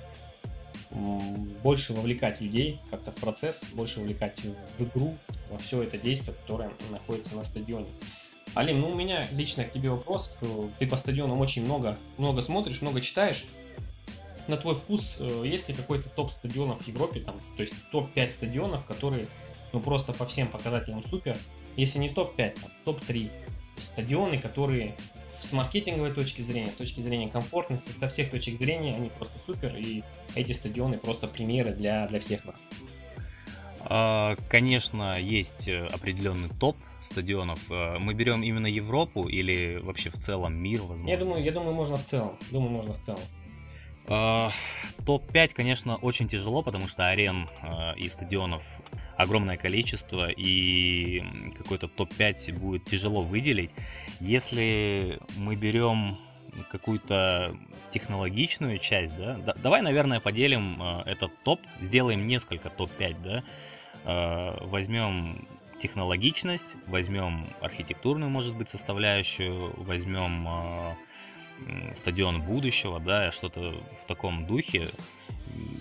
[1.62, 4.40] больше вовлекать людей как-то в процесс, больше вовлекать
[4.78, 5.14] в игру,
[5.50, 7.88] во все это действие, которое находится на стадионе.
[8.54, 10.40] Алим, ну у меня лично к тебе вопрос.
[10.78, 13.44] Ты по стадионам очень много, много смотришь, много читаешь.
[14.48, 18.30] На твой вкус, э, есть ли какой-то топ стадионов в Европе, там, то есть топ-5
[18.30, 19.26] стадионов, которые
[19.72, 21.36] ну просто по всем показателям супер,
[21.76, 23.30] если не топ-5, там, топ-3
[23.78, 24.94] стадионы, которые
[25.42, 29.74] с маркетинговой точки зрения, с точки зрения комфортности, со всех точек зрения они просто супер,
[29.76, 30.02] и
[30.34, 32.66] эти стадионы просто примеры для, для всех нас.
[33.88, 37.60] А, конечно, есть э, определенный топ стадионов.
[37.70, 41.08] А, мы берем именно Европу или вообще в целом мир, возможно?
[41.08, 42.36] Я думаю, я думаю, можно в целом.
[42.50, 43.20] Думаю, можно в целом.
[44.08, 44.52] А,
[45.04, 47.48] топ-5, конечно, очень тяжело, потому что арен
[47.96, 48.62] и стадионов
[49.16, 51.24] огромное количество, и
[51.56, 53.70] какой-то топ-5 будет тяжело выделить.
[54.20, 56.18] Если мы берем
[56.70, 57.56] какую-то
[57.90, 63.44] технологичную часть, да, да давай, наверное, поделим э, этот топ, сделаем несколько топ-5, да,
[64.62, 65.46] возьмем
[65.80, 70.48] технологичность, возьмем архитектурную, может быть, составляющую, возьмем
[71.94, 74.88] стадион будущего, да, что-то в таком духе.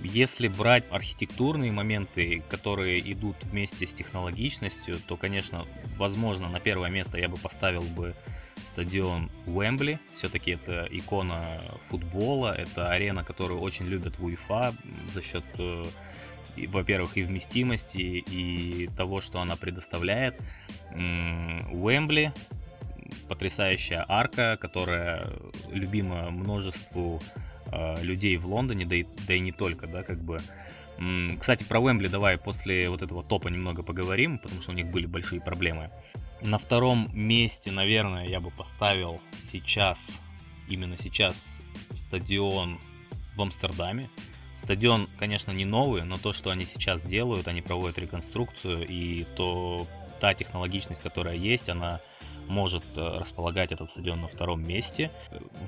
[0.03, 5.65] Если брать архитектурные моменты, которые идут вместе с технологичностью, то, конечно,
[5.97, 8.15] возможно, на первое место я бы поставил бы
[8.63, 9.99] стадион Уэмбли.
[10.15, 14.73] Все-таки это икона футбола, это арена, которую очень любят в УЕФА
[15.09, 15.85] за счет э,
[16.67, 20.39] во-первых, и вместимости, и того, что она предоставляет.
[20.91, 22.33] Уэмбли,
[23.27, 25.31] потрясающая арка, которая
[25.71, 27.21] любима множеству
[27.71, 30.39] э, людей в Лондоне, да и, да и не только, да, как бы.
[31.39, 35.05] Кстати, про Уэмбли давай после вот этого топа немного поговорим, потому что у них были
[35.05, 35.91] большие проблемы.
[36.41, 40.21] На втором месте, наверное, я бы поставил сейчас,
[40.69, 42.79] именно сейчас, стадион
[43.35, 44.09] в Амстердаме.
[44.55, 49.85] Стадион, конечно, не новый, но то, что они сейчас делают, они проводят реконструкцию, и то
[50.21, 51.99] та технологичность, которая есть, она
[52.47, 55.11] может э, располагать этот стадион на втором месте.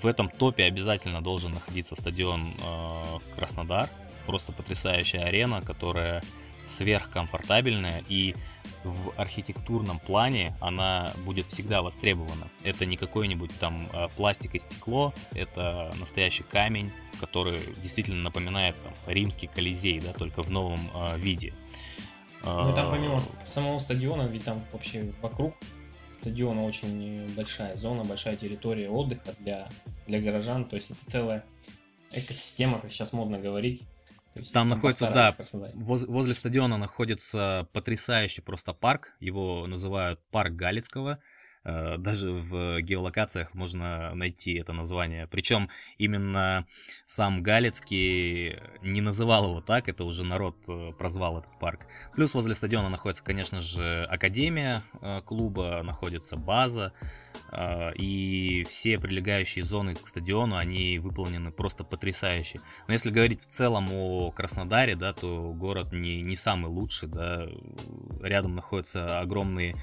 [0.02, 3.90] В этом топе обязательно должен находиться стадион э, Краснодар.
[4.26, 6.22] Просто потрясающая арена, которая
[6.66, 8.36] сверхкомфортабельная и
[8.84, 12.48] в архитектурном плане она будет всегда востребована.
[12.64, 18.94] Это не какой-нибудь там э, пластик и стекло, это настоящий камень, который действительно напоминает там,
[19.08, 21.54] римский колизей, да, только в новом э, виде.
[22.44, 25.54] Ну там помимо самого стадиона, ведь там вообще вокруг
[26.28, 29.70] стадиона очень большая зона, большая территория отдыха для,
[30.08, 31.46] для горожан, то есть это целая
[32.12, 33.82] экосистема, как сейчас модно говорить.
[34.36, 35.36] Есть, там, находится, да,
[35.74, 41.20] воз, возле стадиона находится потрясающий просто парк, его называют парк Галицкого, Э,
[41.98, 45.28] даже в геолокациях можно найти это название.
[45.28, 46.66] Причем именно
[47.06, 51.88] сам Галицкий не называл его так, это уже народ э, прозвал этот парк.
[52.16, 56.94] Плюс возле стадиона находится, конечно же, академия э, клуба, находится база,
[57.98, 62.60] и все прилегающие зоны к стадиону, они выполнены просто потрясающе.
[62.88, 67.48] Но если говорить в целом о Краснодаре, да, то город не, не самый лучший, да,
[68.22, 69.76] рядом находятся огромные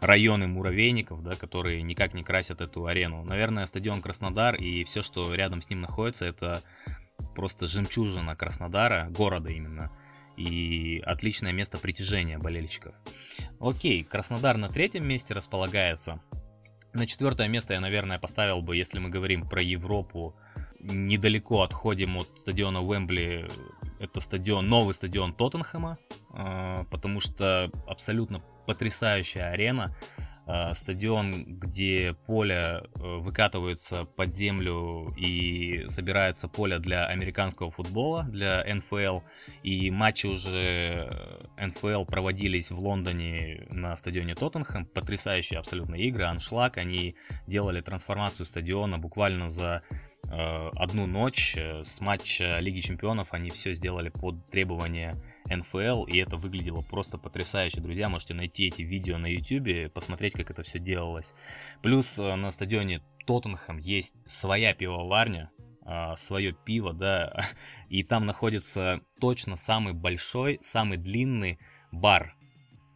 [0.00, 3.24] районы муравейников, да, которые никак не красят эту арену.
[3.24, 6.62] Наверное, стадион Краснодар и все, что рядом с ним находится, это
[7.34, 9.90] просто жемчужина Краснодара, города именно.
[10.36, 12.94] И отличное место притяжения болельщиков.
[13.60, 16.20] Окей, Краснодар на третьем месте располагается.
[16.92, 20.34] На четвертое место я, наверное, поставил бы, если мы говорим про Европу,
[20.80, 23.48] недалеко отходим от стадиона Уэмбли,
[24.00, 25.98] это стадион, новый стадион Тоттенхэма,
[26.32, 29.92] а, потому что абсолютно потрясающая арена.
[30.46, 38.64] э, стадион, где поле э, выкатывается под землю и собирается поле для американского футбола, для
[38.64, 39.20] НФЛ.
[39.64, 44.86] И матчи уже НФЛ проводились в Лондоне на стадионе Тоттенхэм.
[44.86, 46.78] Потрясающие абсолютно игры, аншлаг.
[46.78, 47.16] Они
[47.48, 53.74] делали трансформацию стадиона буквально за Э, одну ночь э, с матча Лиги Чемпионов они все
[53.74, 57.80] сделали под требования НФЛ, и это выглядело просто потрясающе.
[57.80, 61.34] Друзья, можете найти эти видео на YouTube, посмотреть, как это все делалось.
[61.82, 65.50] Плюс э, на стадионе Тоттенхэм есть своя пивоварня,
[66.16, 67.34] свое пиво, да,
[67.88, 71.58] и там находится точно самый большой, самый длинный
[71.90, 72.36] бар.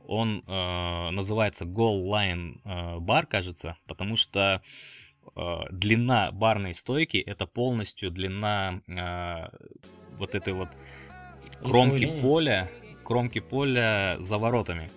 [0.07, 4.69] Он э, называется Goal Line э, бар, кажется, потому что э,
[5.71, 9.49] длина барной стойки это полностью длина э,
[10.19, 10.69] вот этой вот
[11.63, 12.71] кромки поля,
[13.05, 14.91] кромки поля за воротами.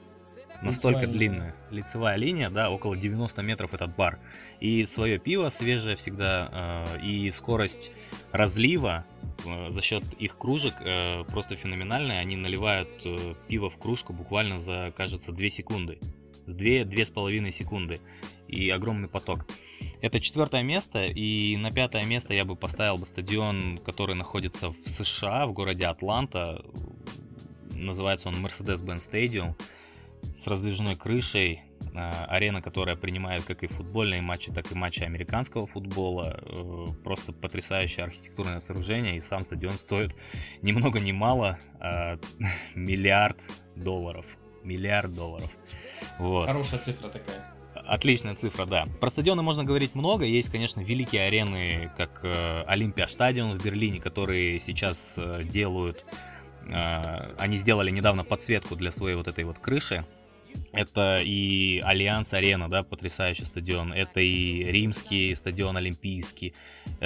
[0.62, 1.40] Настолько лицевая длинная.
[1.40, 1.56] Линия.
[1.70, 4.20] Лицевая линия, да, около 90 метров этот бар.
[4.60, 7.92] И свое пиво свежее всегда, э, и скорость
[8.32, 9.06] разлива
[9.46, 12.20] э, за счет их кружек э, просто феноменальная.
[12.20, 16.00] Они наливают э, пиво в кружку буквально за, кажется, 2 секунды.
[16.48, 18.00] 2-2,5 секунды
[18.48, 19.46] и огромный поток.
[20.02, 24.78] Это четвертое место, и на пятое место я бы поставил бы стадион, который находится в
[24.78, 26.64] США, в городе Атланта.
[27.72, 29.56] Называется он Mercedes-Benz Stadium
[30.34, 31.62] с раздвижной крышей.
[32.00, 36.40] А, арена, которая принимает как и футбольные матчи, так и матчи американского футбола.
[36.44, 40.16] Э, просто потрясающее архитектурное сооружение, и сам стадион стоит
[40.62, 42.20] ни много ни мало а
[42.76, 43.42] миллиард
[43.76, 44.38] долларов.
[44.64, 45.50] Миллиард долларов.
[46.20, 46.46] Вот.
[46.46, 47.57] Хорошая цифра такая.
[47.88, 48.86] Отличная цифра, да.
[49.00, 50.26] Про стадионы можно говорить много.
[50.26, 56.04] Есть, конечно, великие арены, как э, Олимпия Стадион в Берлине, которые сейчас э, делают...
[56.68, 60.06] Э, они сделали недавно подсветку для своей вот этой вот крыши.
[60.74, 63.94] Это и Allianz Арена, да, потрясающий стадион.
[63.94, 66.56] Это и Римский стадион Олимпийский,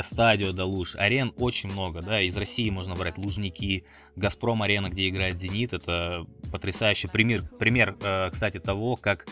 [0.02, 0.66] Stadio да.
[1.00, 2.22] Арен очень много, да.
[2.22, 3.84] Из России можно брать Лужники,
[4.16, 5.74] Газпром Арена, где играет Зенит.
[5.74, 7.98] Это потрясающий пример, пример,
[8.32, 9.28] кстати, того, как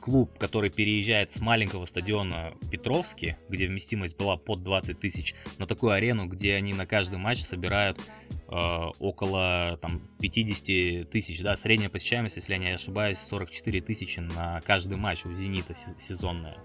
[0.00, 5.92] клуб, который переезжает с маленького стадиона Петровский, где вместимость была под 20 тысяч, на такую
[5.92, 8.00] арену, где они на каждый матч собирают
[8.48, 8.54] э,
[8.98, 14.96] около там, 50 тысяч, да, средняя посещаемость, если я не ошибаюсь, 44 тысячи на каждый
[14.96, 16.56] матч у «Зенита» сезонная.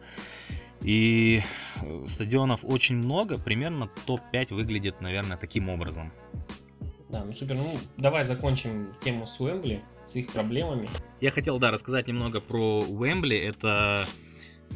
[0.82, 1.42] И
[1.82, 6.12] э, стадионов очень много, примерно топ-5 выглядит, наверное, таким образом.
[7.14, 7.54] Да, ну супер.
[7.54, 10.90] Ну, давай закончим тему с Уэмбли, с их проблемами.
[11.22, 13.38] Я хотел, да, рассказать немного про Уэмбли.
[13.38, 14.08] Это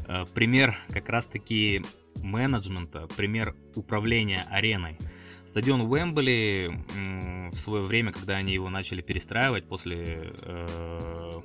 [0.08, 1.84] э, пример как раз-таки
[2.18, 5.00] менеджмента, пример управления ареной.
[5.46, 10.32] Стадион Уэмбли э, в свое время, когда они его начали перестраивать после...
[10.44, 11.42] Э,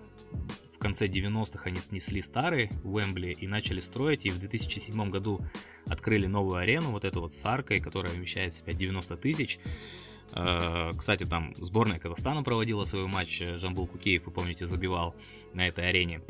[0.74, 5.40] в конце 90-х они снесли старый Уэмбли и начали строить, и в 2007 году
[5.86, 9.58] открыли новую арену, вот эту вот с аркой, которая вмещает в себя 90 тысяч.
[10.96, 15.14] Кстати, там сборная Казахстана проводила свой матч, э, Жамбул Кукеев, вы помните, забивал
[15.52, 16.22] на этой арене.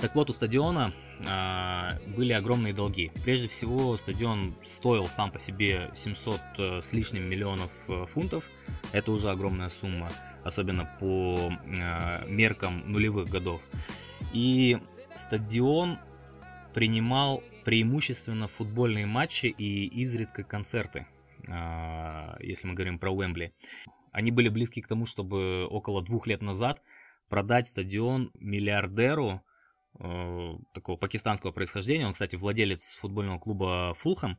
[0.00, 3.12] Так вот, у стадиона э, были огромные долги.
[3.22, 8.48] Прежде всего, стадион стоил сам по себе 700 э, с лишним миллионов э, фунтов.
[8.92, 10.10] Это уже огромная сумма,
[10.42, 13.60] особенно по э, меркам нулевых годов.
[14.32, 14.78] И
[15.14, 15.98] стадион
[16.72, 21.06] принимал преимущественно футбольные матчи и изредка концерты.
[21.48, 23.54] А, если мы говорим про Уэмбли.
[24.12, 26.82] Они были близки к тому, чтобы около двух лет назад
[27.28, 29.42] продать стадион миллиардеру
[29.98, 34.38] э, такого пакистанского происхождения, он, кстати, владелец футбольного клуба Фулхэм,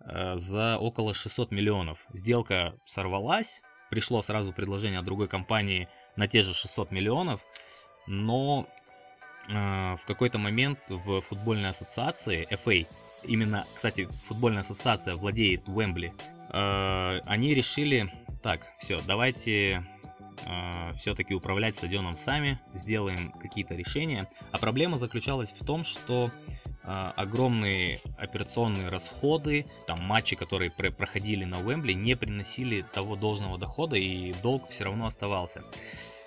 [0.00, 2.06] э, за около 600 миллионов.
[2.12, 7.46] Сделка сорвалась, пришло сразу предложение от другой компании на те же 600 миллионов,
[8.06, 8.68] но
[9.48, 12.86] э, в какой-то момент в футбольной ассоциации FA
[13.24, 16.12] именно, кстати, футбольная ассоциация владеет Уэмбли,
[16.52, 18.12] э, они решили,
[18.42, 19.84] так, все, давайте
[20.44, 24.28] э, все-таки управлять стадионом сами, сделаем какие-то решения.
[24.52, 26.30] А проблема заключалась в том, что
[26.66, 33.58] э, огромные операционные расходы, там матчи, которые пр- проходили на Уэмбли, не приносили того должного
[33.58, 35.62] дохода, и долг все равно оставался.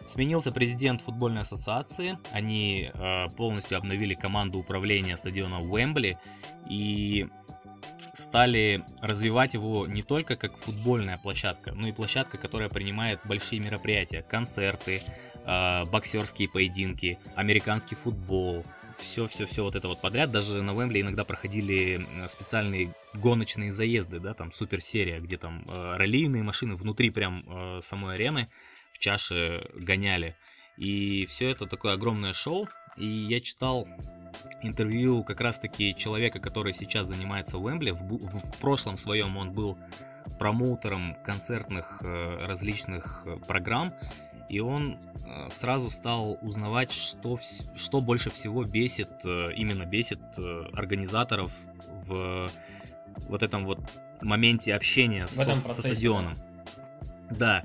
[0.05, 6.17] Сменился президент футбольной ассоциации, они э, полностью обновили команду управления стадиона Уэмбли
[6.69, 7.27] и
[8.13, 14.21] стали развивать его не только как футбольная площадка, но и площадка, которая принимает большие мероприятия,
[14.21, 15.01] концерты,
[15.45, 18.63] э, боксерские поединки, американский футбол,
[18.97, 20.31] все-все-все вот это вот подряд.
[20.31, 26.43] Даже на Уэмбли иногда проходили специальные гоночные заезды, да, там суперсерия, где там э, раллийные
[26.43, 28.49] машины внутри прям э, самой арены
[28.93, 30.35] в чаше гоняли.
[30.77, 32.67] И все это такое огромное шоу.
[32.97, 33.87] и я читал
[34.61, 37.91] интервью как раз-таки человека, который сейчас занимается в Уэмбли.
[37.91, 39.77] В, в, в прошлом своем он был
[40.39, 43.93] промоутером концертных э, различных э, программ,
[44.49, 47.39] и он э, сразу стал узнавать, что,
[47.75, 50.19] что больше всего бесит, именно бесит
[50.73, 51.51] организаторов
[52.07, 52.49] в
[53.29, 53.79] вот этом вот
[54.21, 56.33] моменте общения со, со стадионом.
[57.29, 57.63] Да,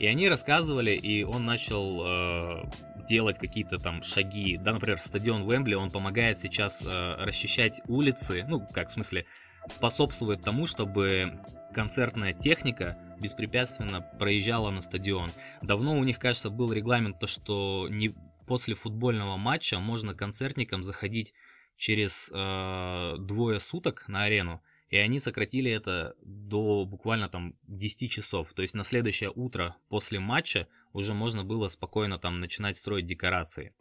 [0.00, 2.64] и они рассказывали, и он начал э,
[3.06, 4.56] делать какие-то там шаги.
[4.56, 9.26] Да, например, стадион Уэмбли, он помогает сейчас э, расчищать улицы, ну, как в смысле,
[9.66, 11.42] способствует тому, чтобы
[11.74, 15.30] концертная техника беспрепятственно проезжала на стадион.
[15.60, 18.14] Давно у них, кажется, был регламент, то, что не
[18.46, 21.34] после футбольного матча можно концертникам заходить
[21.76, 28.52] через э, двое суток на арену, и они сократили это до буквально там 10 часов.
[28.52, 33.72] То есть на следующее утро после матча уже можно было спокойно там начинать строить декорации.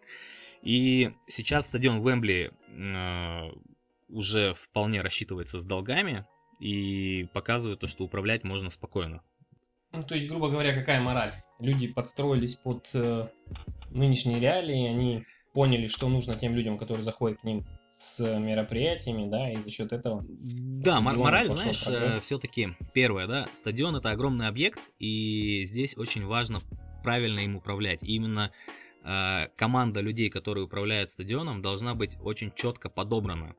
[0.62, 3.52] И сейчас стадион Вембли э,
[4.10, 6.26] уже вполне рассчитывается с долгами
[6.60, 9.24] и показывает то, что управлять можно спокойно.
[9.92, 11.34] Ну, то есть, грубо говоря, какая мораль?
[11.60, 13.28] Люди подстроились под э,
[13.90, 17.66] нынешние реалии, они поняли, что нужно тем людям, которые заходят к ним
[18.00, 20.26] с мероприятиями, да, и за счет этого...
[20.28, 26.62] Да, мораль, знаешь, э, все-таки первое, да, стадион это огромный объект, и здесь очень важно
[27.04, 28.04] правильно им управлять.
[28.04, 28.52] И именно
[29.04, 33.56] э, команда людей, которые управляют стадионом, должна быть очень четко подобрана.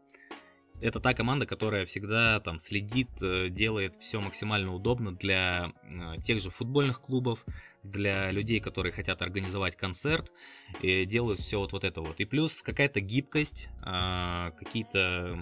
[0.81, 6.41] Это та команда, которая всегда там следит, э, делает все максимально удобно для э, тех
[6.41, 7.45] же футбольных клубов,
[7.83, 10.33] для людей, которые хотят организовать концерт,
[10.81, 12.21] и делают все вот, вот это вот.
[12.21, 15.39] И плюс какая-то гибкость, э, какие-то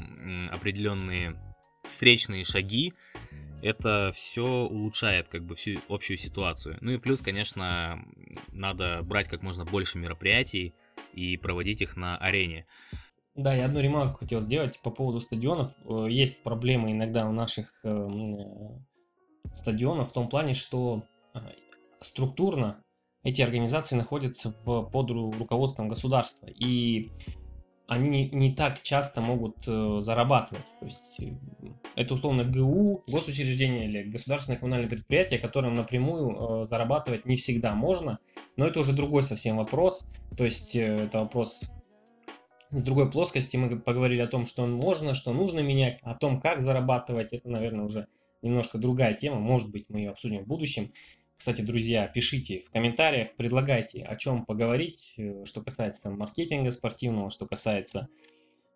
[0.50, 1.40] определенные
[1.84, 2.92] встречные шаги,
[3.62, 6.78] это все улучшает как бы всю общую ситуацию.
[6.80, 8.04] Ну и плюс, конечно,
[8.52, 10.74] надо брать как можно больше мероприятий
[11.12, 12.66] и проводить их на арене.
[13.38, 15.70] Да, я одну ремарку хотел сделать по поводу стадионов.
[15.84, 21.04] Э, есть проблемы иногда у наших э, э, стадионов в том плане, что
[22.00, 22.82] структурно
[23.22, 26.48] эти организации находятся в, под руководством государства.
[26.48, 27.12] И
[27.86, 30.64] они не, так часто могут зарабатывать.
[30.80, 31.20] То есть
[31.94, 38.18] это условно ГУ, госучреждение или государственное коммунальное предприятие, которым напрямую зарабатывать не всегда можно,
[38.56, 40.10] но это уже другой совсем вопрос.
[40.36, 41.62] То есть это вопрос
[42.70, 43.56] с другой плоскости.
[43.56, 47.32] Мы поговорили о том, что можно, что нужно менять, о том, как зарабатывать.
[47.32, 48.08] Это, наверное, уже
[48.42, 49.38] немножко другая тема.
[49.38, 50.92] Может быть, мы ее обсудим в будущем.
[51.36, 57.30] Кстати, друзья, пишите в комментариях, предлагайте, о чем поговорить, э, что касается там, маркетинга спортивного,
[57.30, 58.08] что касается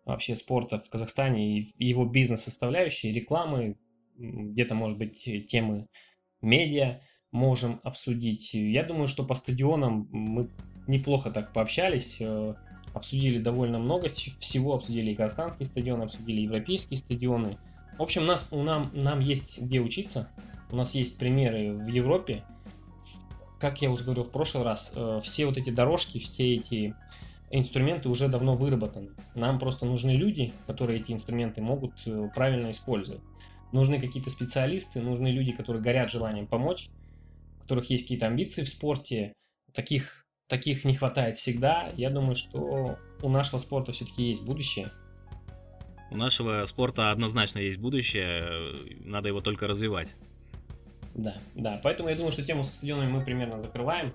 [0.05, 3.77] вообще спорта в Казахстане и его бизнес-составляющей, рекламы,
[4.15, 5.87] где-то, может быть, темы
[6.41, 8.53] медиа можем обсудить.
[8.53, 10.49] Я думаю, что по стадионам мы
[10.87, 12.55] неплохо так пообщались, э,
[12.93, 17.57] обсудили довольно много всего, обсудили и казахстанские стадионы, обсудили европейские стадионы.
[17.97, 20.29] В общем, нас, нам, нам есть где учиться,
[20.71, 22.43] у нас есть примеры в Европе,
[23.59, 26.95] как я уже говорил в прошлый раз, э, все вот эти дорожки, все эти
[27.49, 29.11] инструменты уже давно выработаны.
[29.35, 33.21] Нам просто нужны люди, которые эти инструменты могут э, правильно использовать.
[33.71, 36.89] Нужны какие-то специалисты, нужны люди, которые горят желанием помочь,
[37.57, 39.33] у которых есть какие-то амбиции в спорте.
[39.73, 40.22] Таких,
[40.53, 41.91] таких не хватает всегда.
[41.97, 44.91] Я думаю, что у нашего спорта все-таки есть будущее.
[46.11, 50.13] У нашего спорта однозначно есть будущее, надо его только развивать.
[51.15, 51.79] Да, да.
[51.81, 54.13] Поэтому я думаю, что тему со стадионами мы примерно закрываем.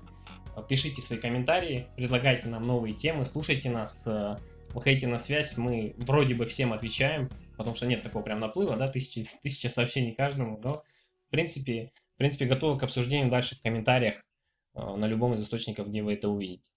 [0.68, 4.36] Пишите свои комментарии, предлагайте нам новые темы, слушайте нас, э,
[4.74, 8.86] выходите на связь, мы вроде бы всем отвечаем, потому что нет такого прям наплыва, да,
[8.86, 10.82] тысячи, тысяча сообщений каждому, но
[11.26, 14.27] в принципе, в принципе готовы к обсуждению дальше в комментариях э,
[14.74, 16.70] на любом из источников, где вы это увидите.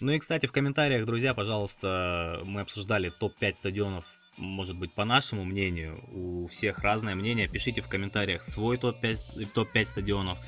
[0.00, 5.44] Ну и, кстати, в комментариях, друзья, пожалуйста, мы обсуждали топ-5 стадионов может быть, по нашему
[5.44, 7.46] мнению, у всех разное мнение.
[7.46, 10.38] Пишите в комментариях свой топ-5 топ стадионов.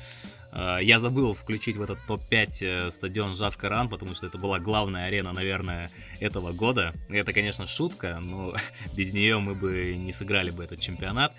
[0.51, 5.05] А, я забыл включить в этот топ-5 э, стадион Жаскаран, потому что это была главная
[5.05, 6.93] арена, наверное, этого года.
[7.09, 8.55] Это, конечно, шутка, но
[8.97, 11.33] без нее мы бы не сыграли бы этот чемпионат.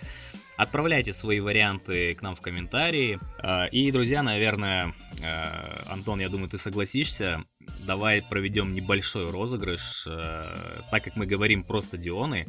[0.56, 3.18] Отправляйте свои варианты к нам в комментарии.
[3.38, 7.42] А, и, друзья, наверное, э, Антон, я думаю, ты согласишься,
[7.80, 10.06] давай проведем небольшой розыгрыш.
[10.08, 10.54] Э,
[10.92, 12.46] так как мы говорим про стадионы,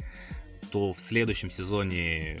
[0.70, 2.40] то в следующем сезоне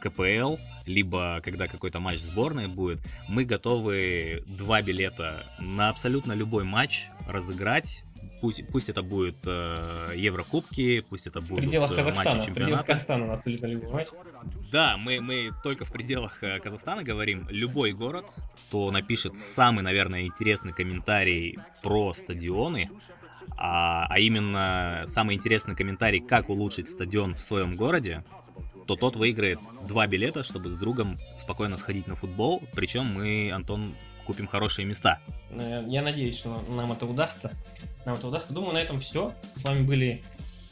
[0.00, 0.56] КПЛ,
[0.86, 2.98] либо когда какой-то матч сборной будет,
[3.28, 8.02] мы готовы два билета на абсолютно любой матч разыграть
[8.44, 12.50] пусть, пусть это будет э, Еврокубки, пусть это будут в пределах э, Казахстана, матчи чемпионата.
[12.50, 14.04] В пределах Казахстана нас абсолютно любой
[14.70, 17.46] Да, мы, мы только в пределах э, Казахстана говорим.
[17.48, 18.26] Любой город,
[18.68, 22.90] кто напишет самый, наверное, интересный комментарий про стадионы,
[23.56, 28.24] а, а именно самый интересный комментарий, как улучшить стадион в своем городе,
[28.86, 32.62] то тот выиграет два билета, чтобы с другом спокойно сходить на футбол.
[32.74, 33.94] Причем мы, Антон,
[34.26, 35.18] купим хорошие места.
[35.50, 37.52] Э, я надеюсь, что нам это удастся.
[38.04, 38.52] Нам это удастся.
[38.52, 39.32] Думаю, на этом все.
[39.54, 40.22] С вами были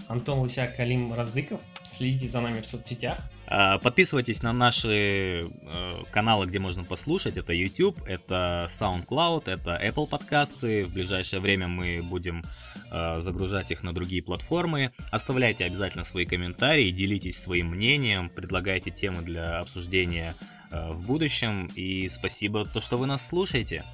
[0.08, 1.60] Антон Лысяк, Калим Раздыков.
[1.96, 3.18] Следите за нами в соцсетях.
[3.46, 7.36] А, подписывайтесь на наши э, каналы, где можно послушать.
[7.36, 10.86] Это YouTube, это SoundCloud, это Apple подкасты.
[10.86, 12.44] В ближайшее время мы будем
[12.90, 14.92] э, загружать их на другие платформы.
[15.10, 20.34] Оставляйте обязательно свои комментарии, делитесь своим мнением, предлагайте темы для обсуждения
[20.70, 21.66] э, в будущем.
[21.74, 23.84] И спасибо, то, что вы нас слушаете.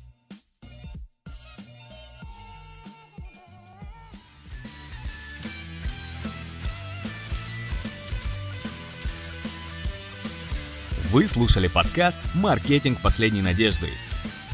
[11.11, 13.89] Вы слушали подкаст «Маркетинг последней надежды».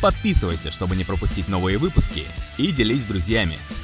[0.01, 2.27] Подписывайся, чтобы не пропустить новые выпуски,
[2.59, 3.59] и делись с друзьями–